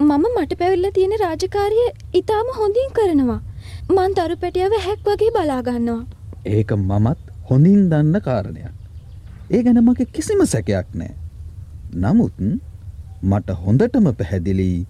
මම 0.00 0.26
මට 0.32 0.58
පැවිල්ල 0.64 0.90
තියෙන 0.96 1.14
රාජකාරිය 1.26 1.86
ඉතාම 2.22 2.56
හොඳින් 2.58 2.90
කරනවා. 2.98 3.40
මන් 3.90 4.18
දරු 4.18 4.40
පැටියව 4.42 4.80
හැක් 4.88 5.08
වගේ 5.10 5.32
බලාගන්නවා 5.36 6.02
ඒක 6.44 6.72
මමත් 6.72 7.18
හොඳින් 7.48 7.90
දන්න 7.90 8.20
කාරණයක්. 8.20 8.74
ඒ 9.50 9.62
ගැන 9.62 9.78
මගේ 9.80 10.06
කිසිම 10.06 10.42
සැකයක් 10.46 10.88
නෑ. 10.94 11.14
නමුත් 11.94 12.34
මට 13.22 13.48
හොඳටම 13.64 14.06
පැහැදිලි 14.12 14.86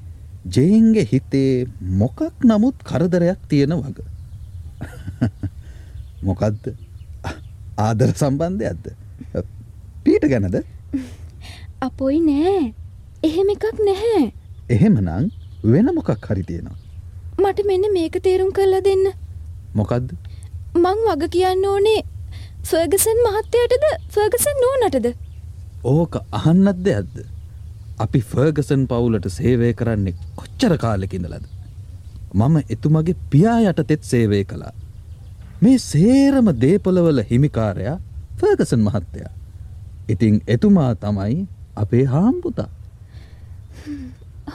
ජේන්ගේ 0.48 1.04
හිතේ 1.04 1.66
මොකක් 1.80 2.20
නමුත් 2.44 2.76
කරදරයක් 2.82 3.38
තියෙන 3.48 3.76
වග. 3.76 3.98
මොකක්ද 6.26 6.74
ආදර 7.78 8.10
සම්බන්ධයක්ද 8.14 8.84
පීට 10.04 10.24
ගැනද 10.28 10.56
අපොයි 11.80 12.20
නෑ 12.22 12.74
එහෙම 13.22 13.48
එකක් 13.54 13.64
නැහැ 13.80 14.32
එහෙමනං 14.68 15.30
වෙන 15.64 15.94
මොකක් 15.94 16.10
හරි 16.26 16.42
තියෙනවා. 16.42 16.78
මට 17.38 17.66
මෙන්න 17.66 17.92
මේක 17.92 18.16
තේරුම් 18.22 18.52
කරලා 18.52 18.82
දෙන්න 18.82 19.12
මොකක්ද 19.74 20.16
මං 20.74 21.04
වග 21.06 21.28
කියන්න 21.30 21.64
ඕනේ 21.66 22.00
ෆර්ගසන් 22.64 23.18
මහත්තයටද? 23.24 23.84
ෆර්ගසන් 24.08 24.62
නෝනටද? 24.64 25.08
ඕක 25.84 26.16
අහන්නත් 26.32 26.84
දෙයක්ද? 26.84 27.24
අපි 27.98 28.20
ෆර්ගසන් 28.22 28.86
පවුලට 28.88 29.28
සේවය 29.30 29.72
කරන්නේ 29.74 30.14
කොච්චර 30.36 30.76
කාලෙකිඳලද 30.78 31.44
මම 32.34 32.56
එතුමගේ 32.68 33.16
පියා 33.30 33.58
යටතෙත් 33.62 34.04
සේවය 34.04 34.44
කළා. 34.44 34.72
මේ 35.62 35.78
සේරම 35.80 36.48
දේපොලවල 36.60 37.22
හිමිකාරයා 37.30 37.98
ෆර්ගසන් 38.38 38.80
මහත්තයා. 38.80 39.32
ඉතිං 40.08 40.40
එතුමා 40.46 40.94
තමයි 40.96 41.48
අපේ 41.76 42.04
හාම්පුතා. 42.06 42.68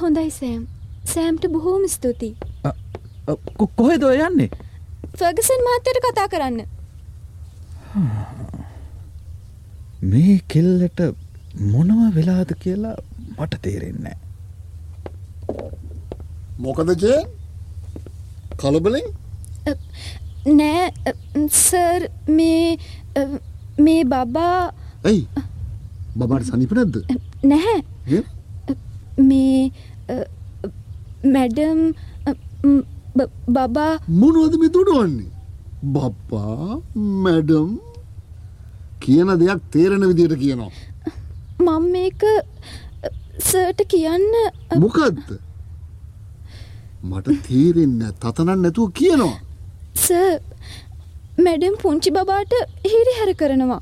හොඳයි 0.01 0.31
සෑම්. 0.31 0.63
සෑම්ට 1.05 1.45
බොහෝම 1.51 1.87
ස්තුතියි. 1.87 2.35
කොහෙද 3.75 4.03
යන්නේ 4.03 4.49
ෆර්ගසන් 5.19 5.61
මහත්තයට 5.67 5.99
කතා 6.05 6.27
කරන්න. 6.33 6.59
මේ 10.11 10.35
කෙල්ලට 10.53 10.99
මොනව 11.73 12.01
වෙලාද 12.15 12.51
කියලා 12.63 12.95
මට 13.37 13.61
තේරෙන්නේ 13.63 14.15
මොකද 16.65 16.89
ජේ? 17.03 17.19
කලබලෙන්? 18.61 19.07
නෑ 20.59 21.13
සර් 21.49 22.07
මේ 22.27 22.77
මේ 23.85 24.01
බබා 24.13 24.71
ඇයි? 25.03 25.23
බබාට 26.17 26.45
සනිප 26.49 26.71
නැද්ද? 26.77 26.95
නැහැ? 27.43 27.79
මේ 29.29 29.71
මැඩම් 31.35 31.81
බබා. 33.55 33.93
මොනවද 34.21 34.53
මේ 34.61 34.73
දුඩුවන්නේ? 34.75 35.31
බප්පා 35.93 36.81
මැඩම් 37.23 37.69
කියන 39.03 39.29
දෙයක් 39.41 39.61
තේරෙන 39.73 40.03
විදියට 40.11 40.35
කියනවා. 40.43 40.71
මම 41.65 41.83
මේක 41.95 42.21
සර්ට 43.49 43.81
කියන්න 43.93 44.25
මොකක්ද 44.83 45.27
මට 47.09 47.27
තේරෙන්න 47.47 48.01
තතනන් 48.23 48.59
නැතුව 48.63 48.89
කියනවා. 48.99 49.37
සර් 50.05 50.39
මැඩම් 51.45 51.75
පුංචි 51.83 52.09
බබාට 52.17 52.53
හිරි 52.91 53.13
හැර 53.19 53.31
කරනවා. 53.41 53.81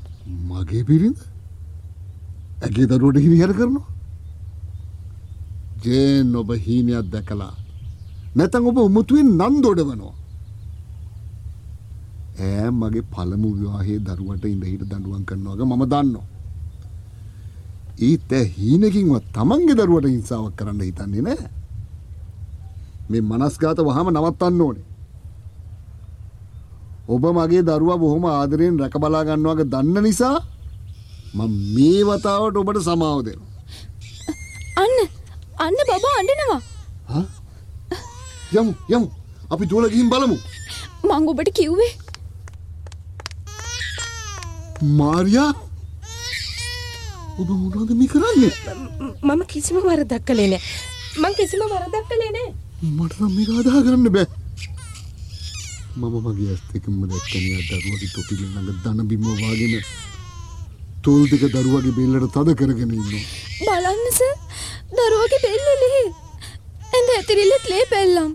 මගේ 0.50 0.84
පිරිඳ? 0.88 1.18
ඇගේ 2.64 2.86
දරුවට 2.90 3.18
හිරිහර 3.24 3.52
කරනවා? 3.58 3.86
ජේන් 5.84 6.34
ඔබ 6.40 6.50
හීනයක් 6.66 7.06
දැකලා 7.14 7.54
නැතන් 8.36 8.68
ඔබ 8.70 8.78
උමුතුවෙන් 8.78 9.28
නන් 9.40 9.54
දොඩවනවා 9.64 10.14
ඇ 12.40 12.70
මගේ 12.72 13.08
පළමු 13.12 13.50
විවාහේ 13.58 13.98
දරුවට 14.06 14.44
ඉඳහිට 14.46 14.82
දඩුවන් 14.84 15.28
කරනවාග 15.28 15.60
මම 15.64 15.84
දන්නවා 15.92 16.26
ඇ 18.00 18.44
හීනකින්වත් 18.56 19.24
තමන්ගේ 19.36 19.78
දරුවට 19.78 20.12
හිංසාවක් 20.14 20.56
කරන්න 20.58 20.82
හිතන්නේ 20.82 21.22
නෑ 21.22 21.46
මේ 23.10 23.22
මනස්ගාත 23.22 23.78
වහම 23.78 24.08
නවත්තන්න 24.10 24.60
ඕනේ. 24.60 24.84
ඔබ 27.08 27.24
මගේ 27.36 27.62
දරුවා 27.62 27.98
බොහොම 27.98 28.24
ආදරයෙන් 28.26 28.78
රැක 28.78 28.96
බලා 28.98 29.24
ගන්නවාග 29.24 29.60
දන්න 29.64 29.98
නිසා 30.02 30.38
මම 31.34 31.52
මේ 31.74 32.02
වතාවට 32.08 32.56
ඔබට 32.56 32.78
සමාව 32.82 33.18
දෙනවා. 33.26 33.52
අන්න 34.76 34.96
අන්න 35.58 35.78
බබා 35.80 36.14
අඩනවා 36.20 36.60
හා? 37.10 37.26
යමු 38.52 38.72
යමු. 38.88 39.08
අපි 39.50 39.64
තුවල 39.66 39.88
ගිහින් 39.90 40.08
බලමු. 40.10 40.36
මං 41.04 41.28
ඔබට 41.32 41.50
කිව්වේ. 41.58 41.92
මාර්යා? 44.98 45.52
ඔබ 47.38 47.48
මොනවද 47.48 47.90
මේ 48.00 48.08
කරන්නේ? 48.12 48.52
මම 49.22 49.42
කිසිම 49.52 49.76
වරදක් 49.86 50.24
කළේ 50.26 50.48
නෑ. 50.52 50.62
මං 51.22 51.34
කිසිම 51.38 51.62
වරදක් 51.72 52.04
කළේ 52.10 52.32
නෑ. 52.36 52.50
මට 52.96 53.20
නම් 53.20 53.32
මේක 53.36 53.50
අදා 53.60 53.84
කරන්න 53.84 54.10
බෑ. 54.16 54.26
මම 55.96 56.14
මගේ 56.24 56.50
ඇස් 56.52 56.62
දෙකම 56.72 57.00
දැක්කනේ 57.10 57.56
අර 57.56 57.64
දරුවගේ 57.68 58.10
තොපිල 58.14 58.40
ළඟ 58.42 58.78
දන 58.84 59.08
බිම 59.10 59.24
වාගෙන 59.40 59.74
තෝල් 61.02 61.22
දෙක 61.30 61.44
දරුවගේ 61.54 61.96
බෙල්ලට 61.96 62.32
තද 62.36 62.48
කරගෙන 62.60 62.92
ඉන්නවා. 62.98 63.24
බලන්නස 63.64 64.20
දරුවගේ 64.96 65.40
බෙල්ලලේ 65.44 66.25
ඇඳ 66.96 67.14
ඇතිරිල්ලත් 67.16 67.66
ලේ 67.72 67.86
පෙල්ලම් 67.94 68.30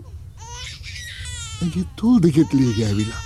ඇගේ 1.62 1.86
තෝල් 2.00 2.18
දෙකෙත් 2.26 2.58
ලේ 2.58 2.74
ගෑවිලා 2.80 3.22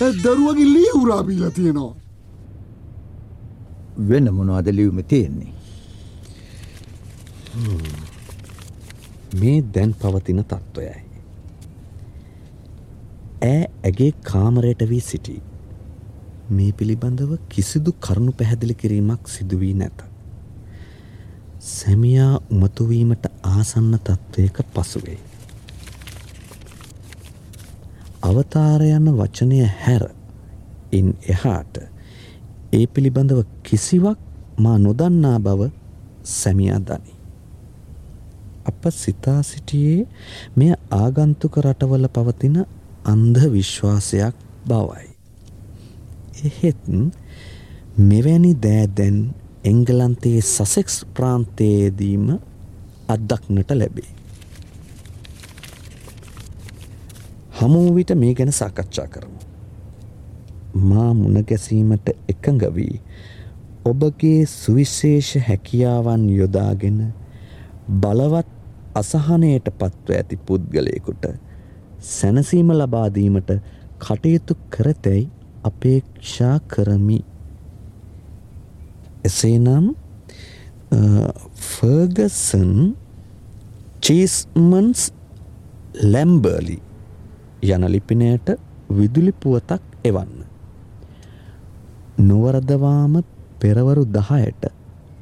ඇ 0.00 0.12
දරුවගේ 0.24 0.72
ලේ 0.74 0.90
උරාබීලා 1.02 1.54
තියෙනවා 1.60 1.94
වෙන 3.98 4.28
මොනවද 4.34 4.68
ලියුම 4.72 4.98
තියෙන්නේ. 5.04 5.52
මේ 9.40 9.58
දැන් 9.74 9.94
පවතින 10.00 10.42
තත්ත්වයයි. 10.44 10.94
ඈ 13.42 13.62
ඇගේ 13.84 14.10
කාමරයට 14.22 14.82
වී 14.90 15.00
සිටි. 15.00 15.36
මේ 16.50 16.72
පිළිබඳව 16.72 17.32
කිසිදු 17.48 17.96
කරුණු 18.00 18.32
පැහැදිලි 18.32 18.74
කිරීමක් 18.74 19.28
සිදුවී 19.28 19.74
නැත. 19.74 20.04
සැමියා 21.66 22.40
උමතුවීමට 22.50 23.24
ආසන්න 23.44 23.94
තත්ත්වයක 23.98 24.58
පසුවේ. 24.74 25.18
අවතාර 28.22 28.82
යන 28.82 29.08
වචනය 29.12 29.58
හැර 29.78 30.04
ඉන් 30.92 31.08
එහාට 31.28 31.80
ඒ 32.72 32.86
පිළිබඳව 32.86 33.40
කිසිවක් 33.62 34.18
මා 34.58 34.78
නොදන්නා 34.78 35.38
බව 35.40 35.70
සැමියා 36.24 36.80
දනි. 36.80 37.12
අප 38.64 38.82
සිතා 38.92 39.42
සිටියේ 39.42 40.06
මෙය 40.56 40.70
ආගන්තුක 40.92 41.58
රටවල 41.58 42.08
පවතින 42.08 42.56
අන්ධ 43.04 43.42
විශ්වාසයක් 43.48 44.36
බවයි. 44.66 45.08
එහෙත් 46.44 46.82
මෙවැනි 48.00 48.54
දෑදැන් 48.60 49.18
එංගලන්තයේ 49.66 50.42
සසෙක්ස් 50.42 50.96
ප්‍රාන්තයේදීම 51.14 52.26
අත්දක්නට 53.08 53.70
ලැබේ. 53.72 54.10
හමුව 57.58 57.94
විට 57.94 58.14
මේ 58.14 58.34
ගැන 58.34 58.52
සාකච්ඡා 58.52 59.08
කරමු. 59.08 59.38
මා 60.82 61.10
මුණගැසීමට 61.14 62.08
එකඟ 62.28 62.64
වී 62.74 63.00
ඔබගේ 63.84 64.46
සුවිශේෂ 64.48 65.30
හැකියාවන් 65.48 66.28
යොදාගෙන 66.30 66.98
බලවත් 68.00 68.48
අසහනයට 68.94 69.70
පත්ව 69.72 70.10
ඇති 70.12 70.36
පුද්ගලයෙකුට 70.38 71.24
සැනසීම 72.00 72.72
ලබාදීමට 72.72 73.50
කටයුතු 73.98 74.54
කරතැයි 74.70 75.30
අපේක්ෂා 75.62 76.58
කරමි. 76.68 77.18
එසේනම් 79.26 79.86
ෆර්ගසන් 81.68 82.72
චීස්මන්ස් 84.00 85.10
ලැම්බර්ලි 86.04 86.78
යන 87.66 87.86
ලිපිනයට 87.86 88.48
විදුලි 88.90 89.32
පුවතක් 89.34 89.82
එවන්න. 90.04 90.44
නොවරදවාම 92.20 93.22
පෙරවරු 93.58 94.04
දහයට 94.06 94.62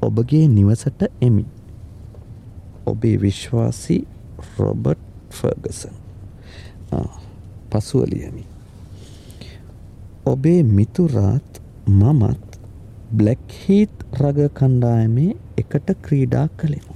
ඔබගේ 0.01 0.49
නිවසට 0.49 1.01
එමි. 1.21 1.45
ඔබේ 2.87 3.17
විශ්වාසී 3.19 4.03
රොබට් 4.59 5.01
ෆර්ගසන් 5.31 5.97
පසුවලියමි. 7.71 8.45
ඔබේ 10.27 10.63
මිතුරාත් 10.65 11.61
මමත් 11.87 12.44
බ්ලැක්හීත් 13.15 14.05
රග 14.21 14.49
කණ්ඩායමේ 14.55 15.31
එකට 15.59 15.89
ක්‍රීඩා 16.03 16.47
කළෙමු. 16.57 16.95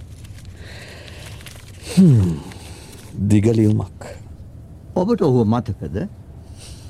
දිගලියුමක් 3.29 4.07
ඔබට 4.95 5.23
ඔහුව 5.23 5.47
මතකද 5.47 5.97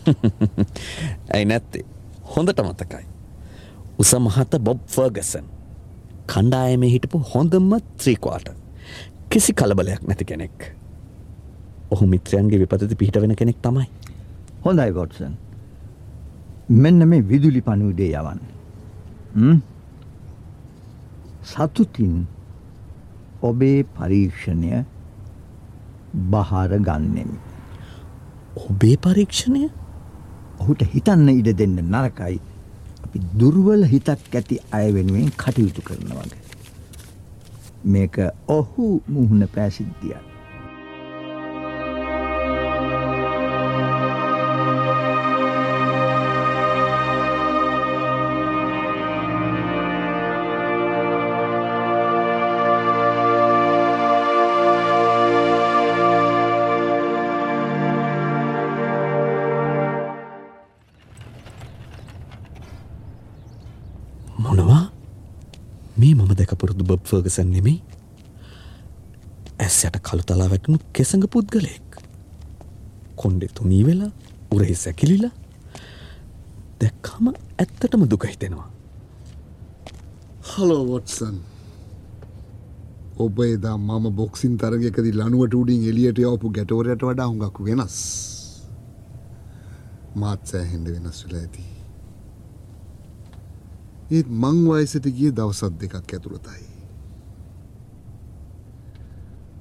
ඇයි 1.32 1.44
නැත්තේ 1.46 1.84
හොඳට 2.26 2.60
මතකයි. 2.62 3.04
උස 3.98 4.12
මහත 4.16 4.58
බොබ් 4.60 4.80
ෆර්ගසන් 4.88 5.46
කණ්ඩායම 6.26 6.82
හිටපු 6.86 7.22
හොඳම 7.26 7.72
ත්‍රීකවාට 7.96 8.48
කිසි 9.28 9.52
කලබලයක් 9.54 10.02
නැති 10.02 10.24
කෙනෙක්. 10.24 10.58
ඔහු 11.90 12.06
මිත්‍රයන්ගේ 12.06 12.60
විපතති 12.60 12.94
පිහිට 12.94 13.20
වෙන 13.22 13.36
කෙනෙක් 13.36 13.58
තමයි. 13.62 13.88
හොඳයි 14.64 14.94
වොටසන්. 14.94 15.34
මෙන්න 16.76 17.08
මේ 17.08 17.22
විදුලි 17.24 17.60
පණුඩේ 17.62 18.12
යවන්න. 18.14 18.40
සතුතින් 21.42 22.26
ඔබේ 23.42 23.82
පරීක්ෂණය 23.96 24.84
බහාර 26.30 26.70
ගන්නෙමි. 26.88 27.38
ඔබේ 28.56 28.96
පරීක්ෂණය 28.96 29.64
ඔහුට 30.60 30.82
හිතන්න 30.94 31.28
ඉඩ 31.34 31.50
දෙන්න 31.60 31.76
නරකයි 31.94 32.40
අපි 33.04 33.18
දුර්වල 33.40 33.84
හිතක් 33.92 34.34
ඇති 34.34 34.56
අය 34.72 34.86
වෙනුවෙන් 34.94 35.30
කටයුතු 35.42 35.82
කරන 35.82 36.10
වගේ. 36.18 36.42
මේක 37.84 38.16
ඔහු 38.48 38.86
මුහුණ 39.08 39.46
පැසිද්ධියක්. 39.54 40.24
මේ 65.98 66.14
මම 66.14 66.32
දැකපුරුදු 66.34 66.84
බබ් 66.84 67.02
ෆර්ගසන් 67.04 67.48
නෙමෙයි. 67.50 67.82
ඇස් 69.58 69.78
යට 69.84 69.98
කළු 70.02 70.22
තලා 70.22 70.48
වැටුණු 70.48 70.78
කෙසඟ 70.92 71.26
පුද්ගලයෙක්. 71.34 71.88
කොන්්ඩෙ 73.16 73.46
තුනී 73.54 73.84
වෙලා 73.84 74.10
උරහි 74.50 74.74
සැකිලිලා 74.76 75.34
දැක්කාම 76.80 77.26
ඇත්තටම 77.28 78.02
දුක 78.10 78.24
හිතෙනවා. 78.24 78.68
හලෝ 80.50 80.82
වොටසන් 80.90 81.38
ඔබ 83.18 83.40
එදා 83.44 83.76
මම 83.78 84.06
බොක්සින් 84.12 84.54
තරගකදි 84.56 85.12
ලනුවට 85.12 85.54
උඩින් 85.54 85.88
එලියට 85.90 86.20
යවපු 86.20 86.50
ගැටවරයට 86.50 87.02
වඩා 87.02 87.26
හුඟක් 87.26 87.58
වෙනස්. 87.66 87.98
මාත් 90.14 90.46
සෑහෙන්ඩ 90.46 90.94
වෙනස් 90.94 91.24
වෙලා 91.24 91.42
ඇති. 91.42 91.77
ඒත් 94.10 94.28
මං 94.42 94.64
වයසට 94.66 95.06
ගිය 95.10 95.30
දවසත් 95.32 95.74
දෙකක් 95.80 95.94
ඇතුළතයි 95.94 96.66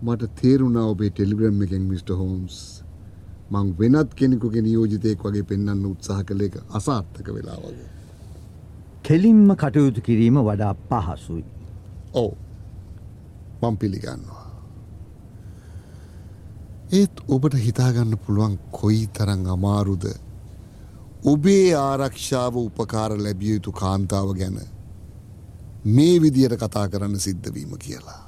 මට 0.01 0.29
තේරුණා 0.35 0.85
ඔබේ 0.85 1.09
ටෙලිග්‍රම් 1.09 1.61
එකෙන් 1.61 1.81
මිට. 1.83 2.09
හෝම්ස් 2.11 2.57
මං 3.51 3.69
වෙනත් 3.79 4.13
කෙනෙකුගේ 4.13 4.61
නියෝජිතයෙක් 4.61 5.23
වගේ 5.23 5.43
පෙන්න්න 5.43 5.85
උත්සාහ 5.85 6.23
කළ 6.23 6.41
එක 6.41 6.57
අසාර්ථක 6.71 7.27
වෙලා 7.33 7.57
වගේ. 7.57 7.89
කෙලින්ම 9.03 9.55
කටයුතු 9.55 10.01
කිරීම 10.01 10.37
වඩා 10.41 10.73
පහසුයි. 10.89 11.45
ඔව් 12.13 12.31
මං 13.61 13.77
පිළිගන්නවා. 13.77 14.45
ඒත් 16.91 17.23
ඔබට 17.29 17.57
හිතාගන්න 17.57 18.17
පුළුවන් 18.17 18.57
කොයි 18.71 19.03
තරං 19.09 19.47
අමාරුද 19.49 20.05
ඔබේ 21.25 21.73
ආරක්ෂාව 21.73 22.55
උපකාර 22.57 23.17
ලැබිය 23.17 23.53
යුතු 23.53 23.71
කාන්තාව 23.71 24.33
ගැන 24.37 24.59
මේ 25.85 26.21
විදියට 26.21 26.57
කතා 26.61 26.87
කරන්න 26.89 27.19
සිද්ධවීම 27.19 27.77
කියලා. 27.79 28.21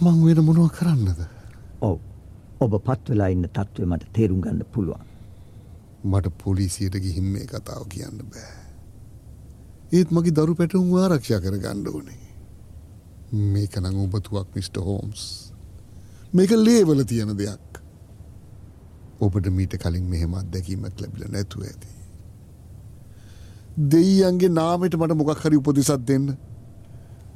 මං 0.00 0.24
වෙන 0.24 0.44
මොනුව 0.44 0.68
කරන්නද. 0.68 1.20
ඔව් 1.80 1.98
ඔබ 2.60 2.72
පත්වෙලා 2.84 3.28
ඉන්න 3.28 3.48
තත්ත්වය 3.48 3.86
මට 3.86 4.12
තේරුම් 4.12 4.40
ගන්න 4.40 4.64
පුළුවන්. 4.72 5.06
මට 6.04 6.38
පොලිසියට 6.44 7.00
ගිහින් 7.00 7.24
මේ 7.24 7.46
කතාව 7.46 7.88
කියන්න 7.88 8.20
බෑ. 8.30 8.54
ඒත් 9.92 10.10
මගේ 10.10 10.34
දරු 10.34 10.54
පැටවුම් 10.54 10.94
ආරක්ෂා 10.94 11.40
කර 11.40 11.58
ගණ්ඩ 11.58 11.88
ඕනේ. 11.88 12.20
මේක 13.32 13.80
නං 13.80 13.96
ඔබතුවක් 14.04 14.48
මිට. 14.54 14.76
හෝම්ස්. 14.76 15.52
මේක 16.34 16.50
ලේවල 16.50 17.04
තියෙන 17.04 17.38
දෙයක්. 17.38 17.65
ඔබට 19.20 19.46
මීට 19.50 19.76
කලින් 19.78 20.08
මෙහෙම 20.08 20.34
අත්දැකීමක් 20.34 21.00
ලැබිල 21.00 21.28
නැතුව 21.28 21.62
ඇති. 21.62 21.88
දෙයියන්ගේ 23.90 24.48
නාමට 24.50 24.96
මට 24.96 25.16
මොකක් 25.16 25.40
හරි 25.44 25.56
උපදිසත් 25.56 26.02
දෙන්න 26.08 26.26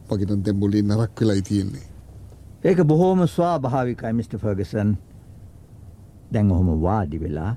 පගෙනන් 0.09 0.43
තැම්බොලි 0.43 0.83
නරක් 0.83 1.21
වෙලායි 1.21 1.43
තියෙන්නේ. 1.43 1.87
ඒක 2.65 2.85
බොහෝම 2.85 3.27
ස්වාභාවිකයි 3.29 4.13
මිට. 4.13 4.37
ෆර්ගසන් 4.37 4.91
දැන් 6.33 6.51
ඔහොම 6.51 6.83
වාඩි 6.83 7.21
වෙලා 7.21 7.53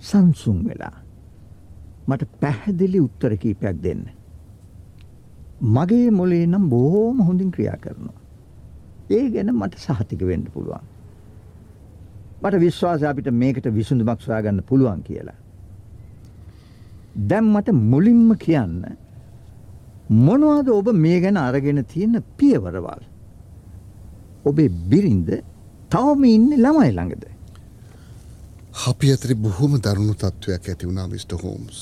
සංසුන් 0.00 0.58
වෙලා 0.68 0.96
මට 2.08 2.40
පැහැදිලි 2.40 3.00
උත්තර 3.00 3.36
කීපයක් 3.36 3.82
දෙන්න. 3.82 4.04
මගේ 5.74 6.10
මොලේ 6.10 6.46
නම් 6.46 6.64
බොහෝම 6.68 7.20
හොඳින් 7.26 7.50
ක්‍රියා 7.50 7.76
කරනවා. 7.76 8.18
ඒ 9.10 9.26
ගැන 9.30 9.54
මට 9.54 9.78
සහතික 9.78 10.26
වෙන්න 10.26 10.50
පුළුවන්. 10.54 10.91
මට 12.42 12.60
විශ්වාසය 12.64 13.06
අපිට 13.06 13.30
මේකට 13.42 13.66
විසඳුමක් 13.78 14.20
සොයාගන්න 14.26 14.62
පුළුවන් 14.68 15.02
කියලා. 15.08 15.38
දැන් 17.28 17.46
මට 17.52 17.68
මුලින්ම 17.92 18.34
කියන්න 18.44 18.82
මොනවද 20.26 20.68
ඔබ 20.78 20.88
මේ 21.04 21.20
ගැන 21.20 21.36
අරගෙන 21.36 21.84
තියෙන 21.84 22.22
පියවරවල්. 22.38 23.02
ඔබේ 24.44 24.68
බිරින්ද 24.90 25.30
තවම 25.90 26.24
ඉන්න 26.24 26.50
ළමයි 26.64 26.90
ළඟද. 26.92 27.24
අපි 28.88 29.12
අතරි 29.14 29.34
බොහොම 29.34 29.78
දරුණු 29.84 30.14
තත්ත්වයක් 30.14 30.68
ඇති 30.68 30.86
වුණා 30.86 31.08
මිට. 31.08 31.32
හෝම්ස්. 31.42 31.80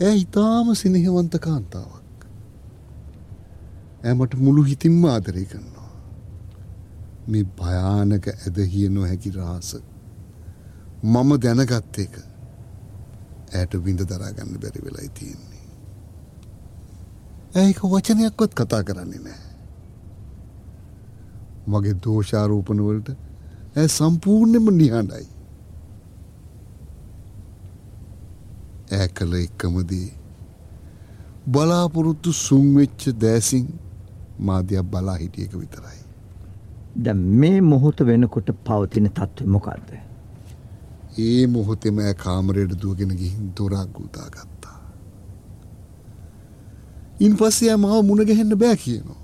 ඇ 0.00 0.14
ඉතාම 0.24 0.74
සිනහවන්ත 0.74 1.34
කාන්තාවක්. 1.46 2.28
ඇමට 4.04 4.34
මුළු 4.44 4.62
හිතින්ම 4.62 5.04
ආදරය 5.04 5.44
කරනවා. 5.44 5.77
මේ 7.28 7.44
භයානක 7.58 8.26
ඇදහිය 8.28 8.88
නොහැකි 8.88 9.30
රහස. 9.30 9.70
මම 11.04 11.30
දැනගත්ත 11.42 11.98
එක 11.98 12.14
ඇයට 13.54 13.74
විඳ 13.84 14.00
දරාගන්න 14.02 14.58
බැරි 14.62 14.84
වෙලයි 14.84 15.08
තියෙන්නේ. 15.08 15.64
ඇයික 17.54 17.80
වචනයක්වත් 17.84 18.52
කතා 18.54 18.82
කරන්නේ 18.82 19.22
නෑ. 19.24 19.42
මගේ 21.66 21.96
දෝෂාරූපනවලට 22.04 23.08
ඇ 23.76 23.88
සම්පූර්ණයම 23.88 24.70
නිහඬයි. 24.72 25.26
ඇ 28.92 29.08
කළ 29.08 29.34
එක්කමදී 29.34 30.08
බලාපොරොත්තු 31.52 32.32
සුංවෙච්ච 32.32 33.08
දෑසින් 33.20 33.66
මාධ්‍යයක් 34.40 34.86
බලා 34.92 35.16
හිටියක 35.16 35.52
විතරයි. 35.60 36.07
ද 36.96 37.14
මේ 37.14 37.60
මොහොත 37.60 38.00
වෙනකොට 38.00 38.50
පවතින 38.64 39.08
තත්ත්ව 39.08 39.46
මොකක්ද. 39.46 39.88
ඒ 41.18 41.46
මොහොතෙම 41.46 41.98
ඇ 41.98 42.14
කාමරයට 42.14 42.82
දුවගෙන 42.82 43.16
ගිහින් 43.16 43.52
දොරක් 43.56 43.88
ගූතා 43.94 44.28
ගත්තා. 44.28 44.80
ඉන් 47.20 47.36
පස්සේ 47.36 47.76
මාව 47.76 48.04
මුණගැහෙන්න 48.04 48.58
බෑ 48.58 48.76
කියනවා. 48.76 49.22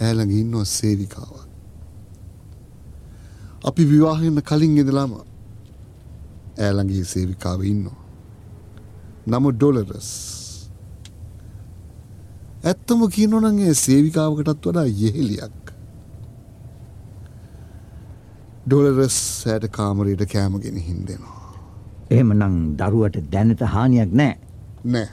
ඈළඟ 0.00 0.32
ඉන්නවා 0.32 0.64
සේවිකාවක්. 0.64 1.48
අපි 3.64 3.84
විවාහන්න 3.84 4.42
කලින් 4.42 4.74
ගෙදලාම 4.74 5.12
ඈළඟගේ 6.58 7.04
සේවිකාව 7.04 7.64
ඉන්නවා. 7.64 8.00
නම 9.26 9.50
ඩොලරස්. 9.50 10.41
ඇත්තම 12.64 13.00
කියනොනගේ 13.14 13.74
සේවිකාවකටත් 13.74 14.66
වඩා 14.66 14.84
යෙහෙලියක්. 15.00 15.72
ඩොලරස් 18.66 19.16
සෑට 19.42 19.66
කාමරයට 19.70 20.22
කෑමගෙන 20.32 20.78
හින්දෙනවා. 20.88 21.40
එහෙම 22.10 22.30
නං 22.34 22.54
දරුවට 22.78 23.18
දැනට 23.32 23.64
හානියක් 23.74 24.14
නෑ. 24.20 24.36
නෑ. 24.84 25.08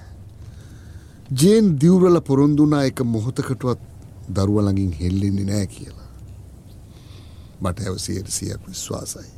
ජේන් 1.42 1.74
දිවරල 1.82 2.22
පොරොන්දුනා 2.22 2.84
එක 2.92 3.02
මොහොතකටුවත් 3.16 3.82
දරුවලඟින් 4.36 4.94
හෙල්ලෙන්නේ 5.02 5.50
නෑ 5.50 5.68
කියලා. 5.68 6.10
මට 7.62 7.88
ඇවසියට 7.88 8.34
සියක් 8.38 8.62
විශ්වාසයි. 8.68 9.30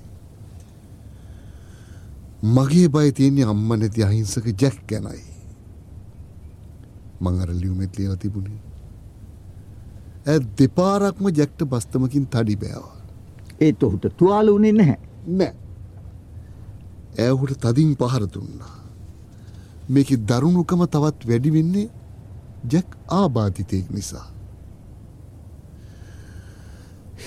මගේ 2.56 2.88
බය 2.90 3.12
තියන්නේ 3.12 3.52
අම්ම 3.56 3.68
නැති 3.80 4.04
අහිංසක 4.04 4.56
ජැක් 4.62 4.88
ගැනයි. 4.88 5.31
මං 7.22 7.42
අර 7.44 7.50
ලියුමෙත් 7.62 7.98
ලියලා 7.98 8.18
තිබුණේ. 8.18 8.60
ඇ 10.26 10.40
දෙපාරක්ම 10.58 11.26
ජැක්ට 11.40 11.66
බස්තමකින් 11.72 12.28
තඩි 12.28 12.56
බෑවා. 12.64 12.98
ඒත් 13.62 13.84
ඔහුට 13.84 14.06
තුවාල 14.18 14.54
වුණේ 14.54 14.74
නැහැ. 14.74 15.00
නෑ. 15.40 15.54
ඇහුට 17.20 17.54
තදින් 17.64 17.96
පහර 17.96 18.28
දුන්නා. 18.34 18.76
මේක 19.90 20.10
දරුණුකම 20.30 20.86
තවත් 20.88 21.28
වැඩි 21.30 21.54
වෙන්නේ 21.54 21.88
ජැක් 22.72 22.98
ආබාධිතයෙක් 23.20 23.90
නිසා. 23.92 24.28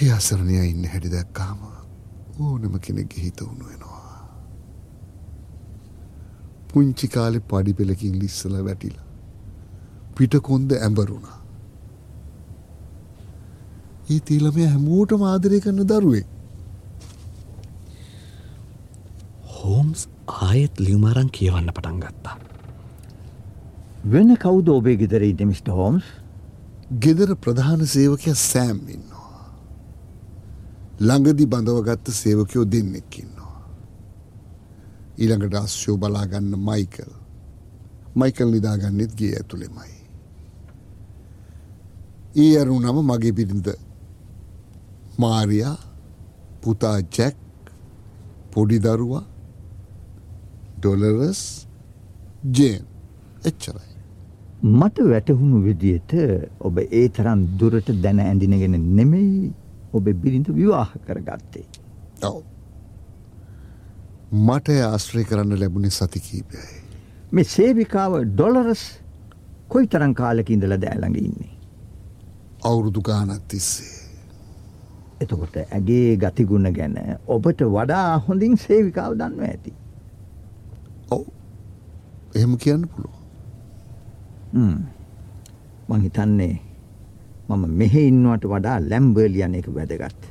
ඒ 0.03 0.11
අසරණය 0.13 0.61
ඉන්න 0.65 0.85
හැටි 0.93 1.11
දැක්කාම 1.11 1.59
ඕනම 2.41 2.79
කෙනෙක් 2.81 3.13
හිත 3.25 3.41
උුණු 3.41 3.65
වෙනවා. 3.71 3.93
පුංචි 6.69 7.09
කාලෙ 7.09 7.41
පඩි 7.51 7.75
පෙළකින් 7.75 8.19
ලිස්සල 8.19 8.57
වැටිලා. 8.69 9.07
පිට 10.17 10.35
කොන්ද 10.49 10.73
ඇඹරුණා. 10.73 11.39
ඒ 14.11 14.21
තීලමය 14.21 14.67
හැමෝට 14.67 15.13
මාදරය 15.25 15.61
කරන 15.61 15.81
දරුවෙක්. 15.91 16.27
හෝම්ස් 19.55 20.09
ආයෙත් 20.41 20.81
ලියුමාරන් 20.81 21.31
කියවන්න 21.39 21.73
පටන් 21.77 22.01
ගත්තා. 22.01 22.37
වෙන 24.13 24.37
කවුද 24.37 24.69
ඔබේ 24.69 24.97
ගෙදරයිද 24.97 25.41
මිට. 25.51 25.69
හෝම්ස් 25.69 26.05
ගෙදර 27.01 27.35
ප්‍රධාන 27.37 27.87
සේවකය 27.87 28.35
සෑම් 28.35 28.81
ඉන්නවා. 28.89 29.43
ළඟදි 31.01 31.47
බඳවගත්ත 31.47 32.13
සේවකයෝ 32.13 32.65
දෙන්නෙක් 32.73 33.19
ඉන්නවා. 33.19 33.59
ඊළඟට 35.19 35.61
අස්්‍යෝ 35.65 35.97
බලාගන්න 35.97 36.55
මයිකල් 36.69 37.13
මයිකල් 38.17 38.49
නිදාගන්නෙත් 38.51 39.13
ගේ 39.19 39.35
ඇතුළෙමයි. 39.37 39.94
ඒ 42.43 42.53
අරු 42.61 42.77
නම 42.81 42.97
මගේ 43.11 43.33
පිරිඳ 43.39 43.69
මාරයා 45.23 45.75
පුතා 46.63 46.97
ජැක් 47.17 47.37
පොඩි 48.55 48.79
දරුවා 48.87 49.25
ඩොලරස් 50.79 51.43
ජේන් 52.57 52.83
එච්චරයි. 53.51 53.93
මට 54.73 55.07
වැටහුණු 55.13 55.61
විදියට 55.69 56.17
ඔබ 56.61 56.83
ඒ 56.83 57.07
තරම් 57.19 57.47
දුරට 57.61 57.95
දැන 58.05 58.25
ඇඳිනගෙන 58.27 58.77
නෙමෙයි 58.99 59.53
ඔබ 59.93 60.05
බිරිඳ 60.23 60.51
විවාහ 60.59 60.91
කරගත්තේ. 61.07 61.67
ඔව. 62.23 62.43
මට 64.47 64.81
ආශ්‍රය 64.91 65.25
කරන්න 65.31 65.61
ලැබුණේ 65.63 65.97
සතිකීපයයි. 66.01 66.69
මේ 67.33 67.51
සේවිකාව 67.57 68.23
ඩොලරස් 68.33 68.85
කොයි 69.69 69.87
තරං 69.87 70.21
කාලක 70.23 70.51
ඉඳල 70.51 70.81
දෑළඟ 70.85 71.21
ඉන්නේ. 71.27 71.54
අවුරුදු 72.65 73.01
ගානත් 73.03 73.43
තිස්සේ. 73.49 73.93
එතකොට 75.23 75.57
ඇගේ 75.63 76.17
ගතිගුණ 76.17 76.69
ගැන 76.77 76.97
ඔබට 77.27 77.61
වඩා 77.77 78.07
හොඳින් 78.27 78.57
සේවිකාව 78.57 79.17
දන්ව 79.21 79.43
ඇති. 79.49 79.73
ඔව් 81.11 81.25
එහෙම 82.35 82.57
කියන්න 82.65 82.87
පුළුව. 82.93 83.15
මං 85.89 86.01
හිතන්නේ 86.07 86.55
මම 87.49 87.65
මෙහෙ 87.81 88.07
ඉන්නවට 88.11 88.49
වඩා 88.55 88.79
ලැම්බර්ලියන 88.91 89.55
එක 89.61 89.69
වැදගත්. 89.77 90.23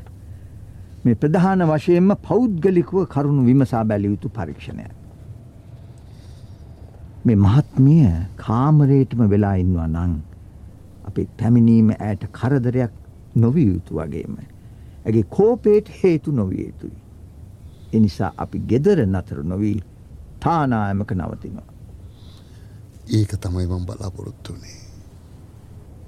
මේ 1.06 1.20
ප්‍රධාන 1.22 1.64
වශයෙන්ම 1.70 2.12
පෞද්ගලිකුව 2.28 3.08
කරුණු 3.14 3.48
විමසා 3.50 3.84
බැලිය 3.86 4.14
යුතු 4.14 4.30
පරීක්ෂණය. 4.30 4.86
මේ 7.26 7.38
මහත්මිය 7.38 8.06
කාමරේටම 8.38 9.22
වෙලා 9.34 9.56
ඉන්නවා 9.64 9.88
නං 9.88 10.14
අපි 11.14 11.30
පැමිණීම 11.38 11.90
ඇයට 12.00 12.24
කරදරයක් 12.32 12.94
නොවිය 13.36 13.66
යුතු 13.68 13.96
වගේම. 13.96 14.38
ඇගේ 15.06 15.24
කෝපේට 15.30 15.90
හේතු 16.04 16.32
නොවිය 16.32 16.66
යුතුයි. 16.66 16.98
එනිසා 17.94 18.32
අපි 18.38 18.60
ගෙදර 18.70 19.06
නතර 19.06 19.44
නොවී 19.44 19.78
තානායමක 20.40 21.12
නවතිනවා. 21.12 21.70
ඒක 23.10 23.36
තමයි 23.38 23.68
මම් 23.68 23.86
බලාපොරොත්තුනේ. 23.86 24.80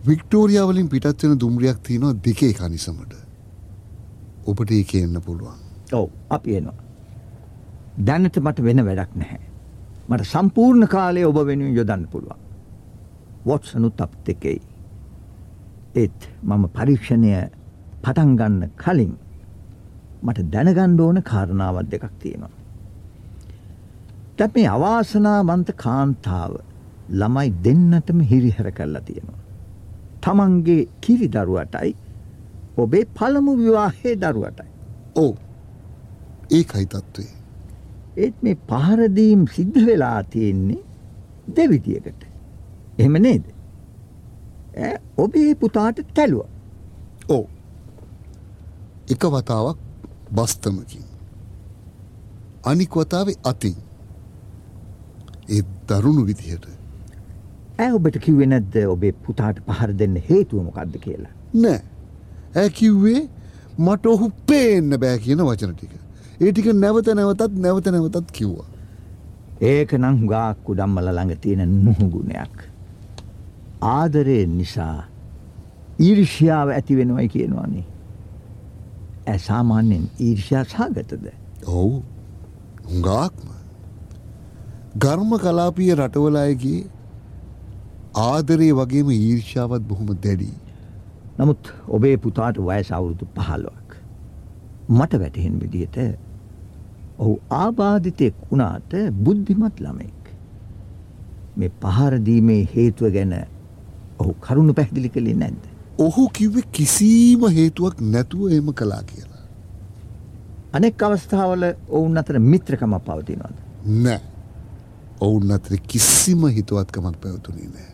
වික්ටෝරියාවලින් 0.08 0.90
පිටත්වෙන 0.90 1.40
දුම්රියක් 1.40 1.80
තියෙනවා 1.80 2.16
දෙකේ 2.26 2.54
කනිසමට. 2.54 3.14
ඔබට 4.46 4.72
ඒක 4.72 4.96
එන්න 4.96 5.22
පුළුවන්. 5.22 5.60
ඔව් 5.94 6.10
අපි 6.30 6.58
එනවා. 6.58 6.80
දැනට 8.06 8.40
මට 8.40 8.64
වෙන 8.64 8.86
වැඩක් 8.86 9.16
නැහැ. 9.16 9.44
මට 10.10 10.32
සම්පූර්ණ 10.34 10.88
කාලය 10.88 11.24
ඔබ 11.24 11.46
වෙනුවෙන් 11.46 11.76
යොදන්න 11.76 12.08
පුළුවන්. 12.08 12.40
වොට්සනුත් 13.46 14.02
අපත් 14.02 14.30
එකෙයි. 14.30 14.62
ඒත් 15.96 16.28
මම 16.44 16.64
පරීක්ෂණය 16.76 17.32
පටන්ගන්න 18.04 18.72
කලින් 18.78 19.14
මට 20.24 20.46
දැනගණ්ඩ 20.54 21.00
ඕන 21.00 21.22
කාරණාවත් 21.24 21.92
දෙකක් 21.92 22.06
තියෙනවා. 22.20 22.54
දැන් 24.38 24.52
මේ 24.56 24.68
අවාසනාවන්ත 24.68 25.70
කාන්තාව 25.84 26.54
ළමයි 27.12 27.54
දෙන්නටම 27.66 28.20
හිරිහැර 28.32 28.72
කරලා 28.72 29.04
තියෙනවා. 29.10 29.42
තමන්ගේ 30.24 30.88
කිරි 31.02 31.28
දරුවටයි 31.30 31.96
ඔබේ 32.78 33.06
පළමු 33.18 33.58
විවාහයේ 33.58 34.16
දරුවටයි. 34.22 34.70
ඕ 35.16 35.32
ඒකයි 36.52 36.86
තත්ත්වේ. 36.86 37.32
ඒත් 38.18 38.44
මේ 38.44 38.58
පහරදීම් 38.70 39.48
සිද්ධ 39.56 39.82
වෙලා 39.86 40.24
තියෙන්නේ 40.26 40.84
දෙවිදියකට. 41.56 42.22
එහෙම 42.98 43.22
නේද. 43.22 43.55
ඔබේ 45.18 45.56
පුතාට 45.56 46.00
තැලුව. 46.14 46.46
ඕ 47.30 47.48
එක 49.14 49.24
වතාවක් 49.36 49.78
බස්තමකින් 50.32 51.06
අනික් 52.64 52.96
වතාවේ 52.96 53.38
අතින් 53.44 53.76
ඒ 55.50 55.62
දරුණු 55.88 56.26
විදිහට 56.30 56.66
ඇ 57.80 57.92
ඔබට 57.94 58.20
කිව්වෙ 58.26 58.46
නැද්ද 58.52 58.76
ඔබේ 58.96 59.14
පුතාට 59.26 59.64
පහර 59.68 59.94
දෙන්න 59.94 60.16
හේතුව 60.30 60.64
මොකක්ද 60.68 61.00
කියලා. 61.06 61.34
නෑ 61.54 61.82
ඇ 62.56 62.70
කිව්වේ 62.70 63.22
මට 63.78 64.06
ඔහු 64.14 64.32
පේන්න 64.48 65.00
බෑ 65.00 65.18
කියන 65.20 65.44
වචන 65.48 65.76
ටික. 65.76 65.94
ඒ 66.42 66.52
ටික 66.52 66.72
නැවත 66.84 67.08
නැවතත් 67.20 67.60
නැවත 67.66 67.92
නැවතත් 67.96 68.32
කිව්වා. 68.32 68.70
ඒක 69.62 69.94
නම් 69.94 70.16
හුඟක් 70.22 70.64
කුඩම්මල 70.68 71.12
ළඟ 71.12 71.42
තියෙන 71.44 71.76
නුහුගුණයක්. 71.84 72.56
ආදරය 73.82 74.46
නිසා 74.46 75.04
ඊර්ෂ්‍යාව 76.00 76.70
ඇති 76.70 76.96
වෙනවයි 76.96 77.28
කියනවානේ. 77.28 77.86
ඇ 79.28 79.38
සාමාන්‍යෙන් 79.38 80.10
ඊර්ෂ්‍යා 80.20 80.64
සාගතද. 80.64 81.26
ඔවු 81.68 82.04
හුඟාක්ම 82.90 83.48
ගර්ම 84.98 85.32
කලාපිය 85.38 85.96
රටවලායගේ 85.96 86.82
ආදරේ 88.16 88.72
වගේම 88.72 89.10
ඊර්ෂාවත් 89.10 89.82
බොහොම 89.82 90.08
දැඩී. 90.08 90.54
නමුත් 91.40 91.74
ඔබේ 91.88 92.18
පුතාට 92.18 92.58
වයස 92.58 92.92
අවුරුදු 92.92 93.26
පහලොවක්. 93.36 93.90
මට 94.90 95.20
වැටහෙන් 95.20 95.60
විදිහට 95.62 95.98
ඔහු 97.20 97.40
ආබාධිතයෙක් 97.50 98.36
වුණාට 98.52 98.94
බුද්ධිමත් 99.12 99.80
ළමෙක්. 99.80 100.22
මේ 101.58 101.72
පහරදීමේ 101.82 102.68
හේතුව 102.76 103.12
ගැන 103.12 103.36
ඔහු 104.20 104.34
කරුණු 104.48 104.74
පැහැදිලි 104.74 105.10
කළේ 105.10 105.38
නැද්ද. 105.44 105.64
ඔහු 106.00 106.30
කිව්වෙ 106.30 106.62
කිසිීම 106.72 107.48
හේතුවක් 107.58 108.02
නැතුව 108.14 108.54
එම 108.60 108.74
කලා 108.74 109.02
කියලා. 109.04 109.44
අනෙක් 110.74 111.04
අවස්ථාවල 111.08 111.66
ඔවුන් 111.90 112.18
අතර 112.18 112.40
මිත්‍රකම 112.52 112.96
පවතිනවද. 113.08 113.58
නෑ. 114.06 114.22
ඔවුන් 115.22 115.52
අතර 115.58 115.78
කිසිම 115.88 116.48
හිතුවත්කමක් 116.60 117.20
පැවතුනේ 117.26 117.70
නෑ. 117.74 117.92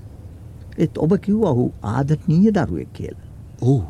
ඒත් 0.78 0.98
ඔබ 0.98 1.18
කිව් 1.26 1.44
ඔහු 1.54 1.66
ආදරනීය 1.96 2.54
දරුවෙක් 2.58 2.94
කියලා. 2.94 3.28
ඔහු 3.62 3.84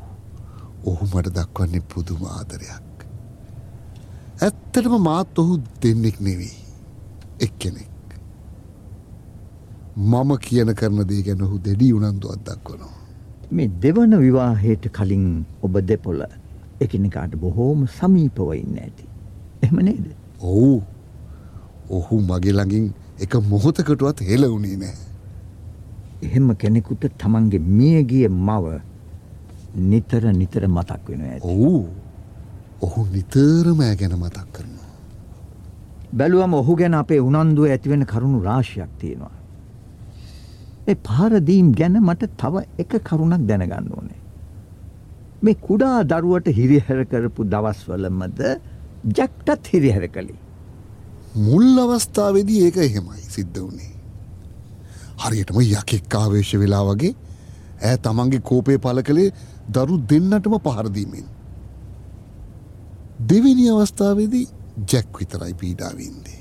ඔහු 0.86 1.06
මට 1.14 1.36
දක්වන්නේ 1.38 1.84
පුදුම 1.94 2.26
ආදරයක්. 2.38 3.06
ඇත්තටම 4.42 4.98
මාත් 5.08 5.40
ඔහු 5.40 5.62
දෙන්නෙක් 5.84 6.20
නෙවෙයි. 6.20 6.58
එක් 7.40 7.54
කෙනෙක්. 7.60 7.91
මම 9.98 10.38
කියන 10.38 10.74
කරන 10.74 11.04
දේ 11.08 11.22
ගැන 11.22 11.42
ඔහු 11.42 11.60
දෙඩි 11.60 11.94
උනන්දුවත් 11.94 12.40
දක්වනවා. 12.46 12.96
මේ 13.52 13.68
දෙවන 13.82 14.14
විවාහයට 14.20 14.88
කලින් 14.90 15.46
ඔබ 15.62 15.74
දෙපොල 15.88 16.24
එකනිකාට 16.80 17.36
බොහෝම 17.36 17.88
සමීපව 17.88 18.54
ඉන්න 18.56 18.78
ඇති. 18.78 19.06
එහම 19.64 19.80
නේද. 19.82 20.06
ඔහු 20.42 20.82
ඔහු 21.90 22.22
මගේ 22.22 22.54
ළඟින් 22.54 22.86
එක 23.20 23.36
මොහොතකටුවත් 23.50 24.22
හෙලවුණේ 24.30 24.78
නෑ. 24.78 24.96
එහෙම 26.22 26.56
කෙනෙකුට 26.56 27.04
තමන්ගේ 27.18 27.60
මියගිය 27.60 28.28
මව 28.30 28.80
නිතර 29.76 30.24
නිතර 30.34 30.68
මතක් 30.68 31.10
වෙන 31.10 31.22
ඇති. 31.22 31.48
ඔහු 31.48 31.90
ඔහු 32.82 33.06
නිතරම 33.12 33.84
ගැන 34.00 34.16
මතක් 34.16 34.48
කරනවා. 34.54 34.90
බැලුවම 36.14 36.54
ඔහු 36.54 36.76
ගැන 36.76 36.94
අපේ 36.94 37.20
උනන්දුව 37.20 37.70
ඇතිවෙන 37.70 38.06
කරුණු 38.06 38.40
රාශයක් 38.50 38.98
තියෙනවා. 39.00 39.41
ඒ 40.88 40.96
පාරදීම් 41.08 41.72
ගැන 41.80 41.96
මට 42.02 42.30
තව 42.42 42.64
එක 42.84 42.94
කරුණක් 43.08 43.48
දැනගන්න 43.50 43.92
ඕනේ. 43.98 44.20
මේ 45.44 45.56
කුඩා 45.68 45.98
දරුවට 46.04 46.48
හිරිහැර 46.58 47.02
කරපු 47.12 47.46
දවස්වලමද 47.54 48.42
ජැක්ටත් 49.18 49.72
හිරිහැර 49.74 50.08
කළේ. 50.16 50.40
මුල් 51.48 51.80
අවස්ථාවේදී 51.86 52.64
ඒක 52.66 52.78
එහෙමයි 52.78 53.22
සිද්ධ 53.36 53.60
වුණේ. 53.60 53.94
හරියටම 55.24 55.62
යකෙක් 55.62 56.16
ආවේශ 56.16 56.54
වෙලා 56.64 56.84
වගේ 56.90 57.14
ඇය 57.82 57.98
තමන්ගේ 57.98 58.46
කෝපය 58.50 58.78
පල 58.78 59.02
කළේ 59.02 59.34
දරු 59.70 60.02
දෙන්නටම 60.10 60.58
පහරදීමෙන්. 60.66 61.28
දෙවිනි 63.30 63.70
අවස්ථාවේදී 63.70 64.46
ජැක් 64.92 65.20
විතරයි 65.20 65.54
පීඩාවින්දේ. 65.54 66.41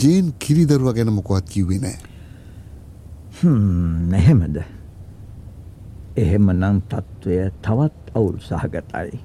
ජේන් 0.00 0.32
කිරිදරුව 0.38 0.94
ගැන 0.96 1.12
මොකොත් 1.12 1.46
කිව්වේ 1.54 1.78
නෑ. 1.84 1.98
නැහෙමද. 4.12 4.58
එහෙම 6.16 6.50
නං 6.52 6.80
තත්ත්වය 6.90 7.38
තවත් 7.66 8.16
අවුල් 8.18 8.36
සහගතයි. 8.48 9.20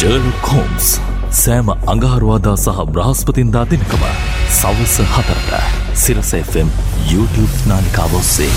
ජර්ලොක් 0.00 0.52
හෝම්ස් 0.52 0.92
සෑම 1.40 1.72
අඟහරුවාදා 1.94 2.56
සහ 2.64 2.84
බ්‍රහස්පතින්දා 2.94 3.64
දෙනකම 3.72 4.06
සවස 4.60 4.94
හතරට 5.16 5.50
සිරස 6.04 6.32
FM 6.44 6.70
YouTube 7.10 7.54
නාලිකාව 7.72 8.16
ඔස්සේ. 8.22 8.54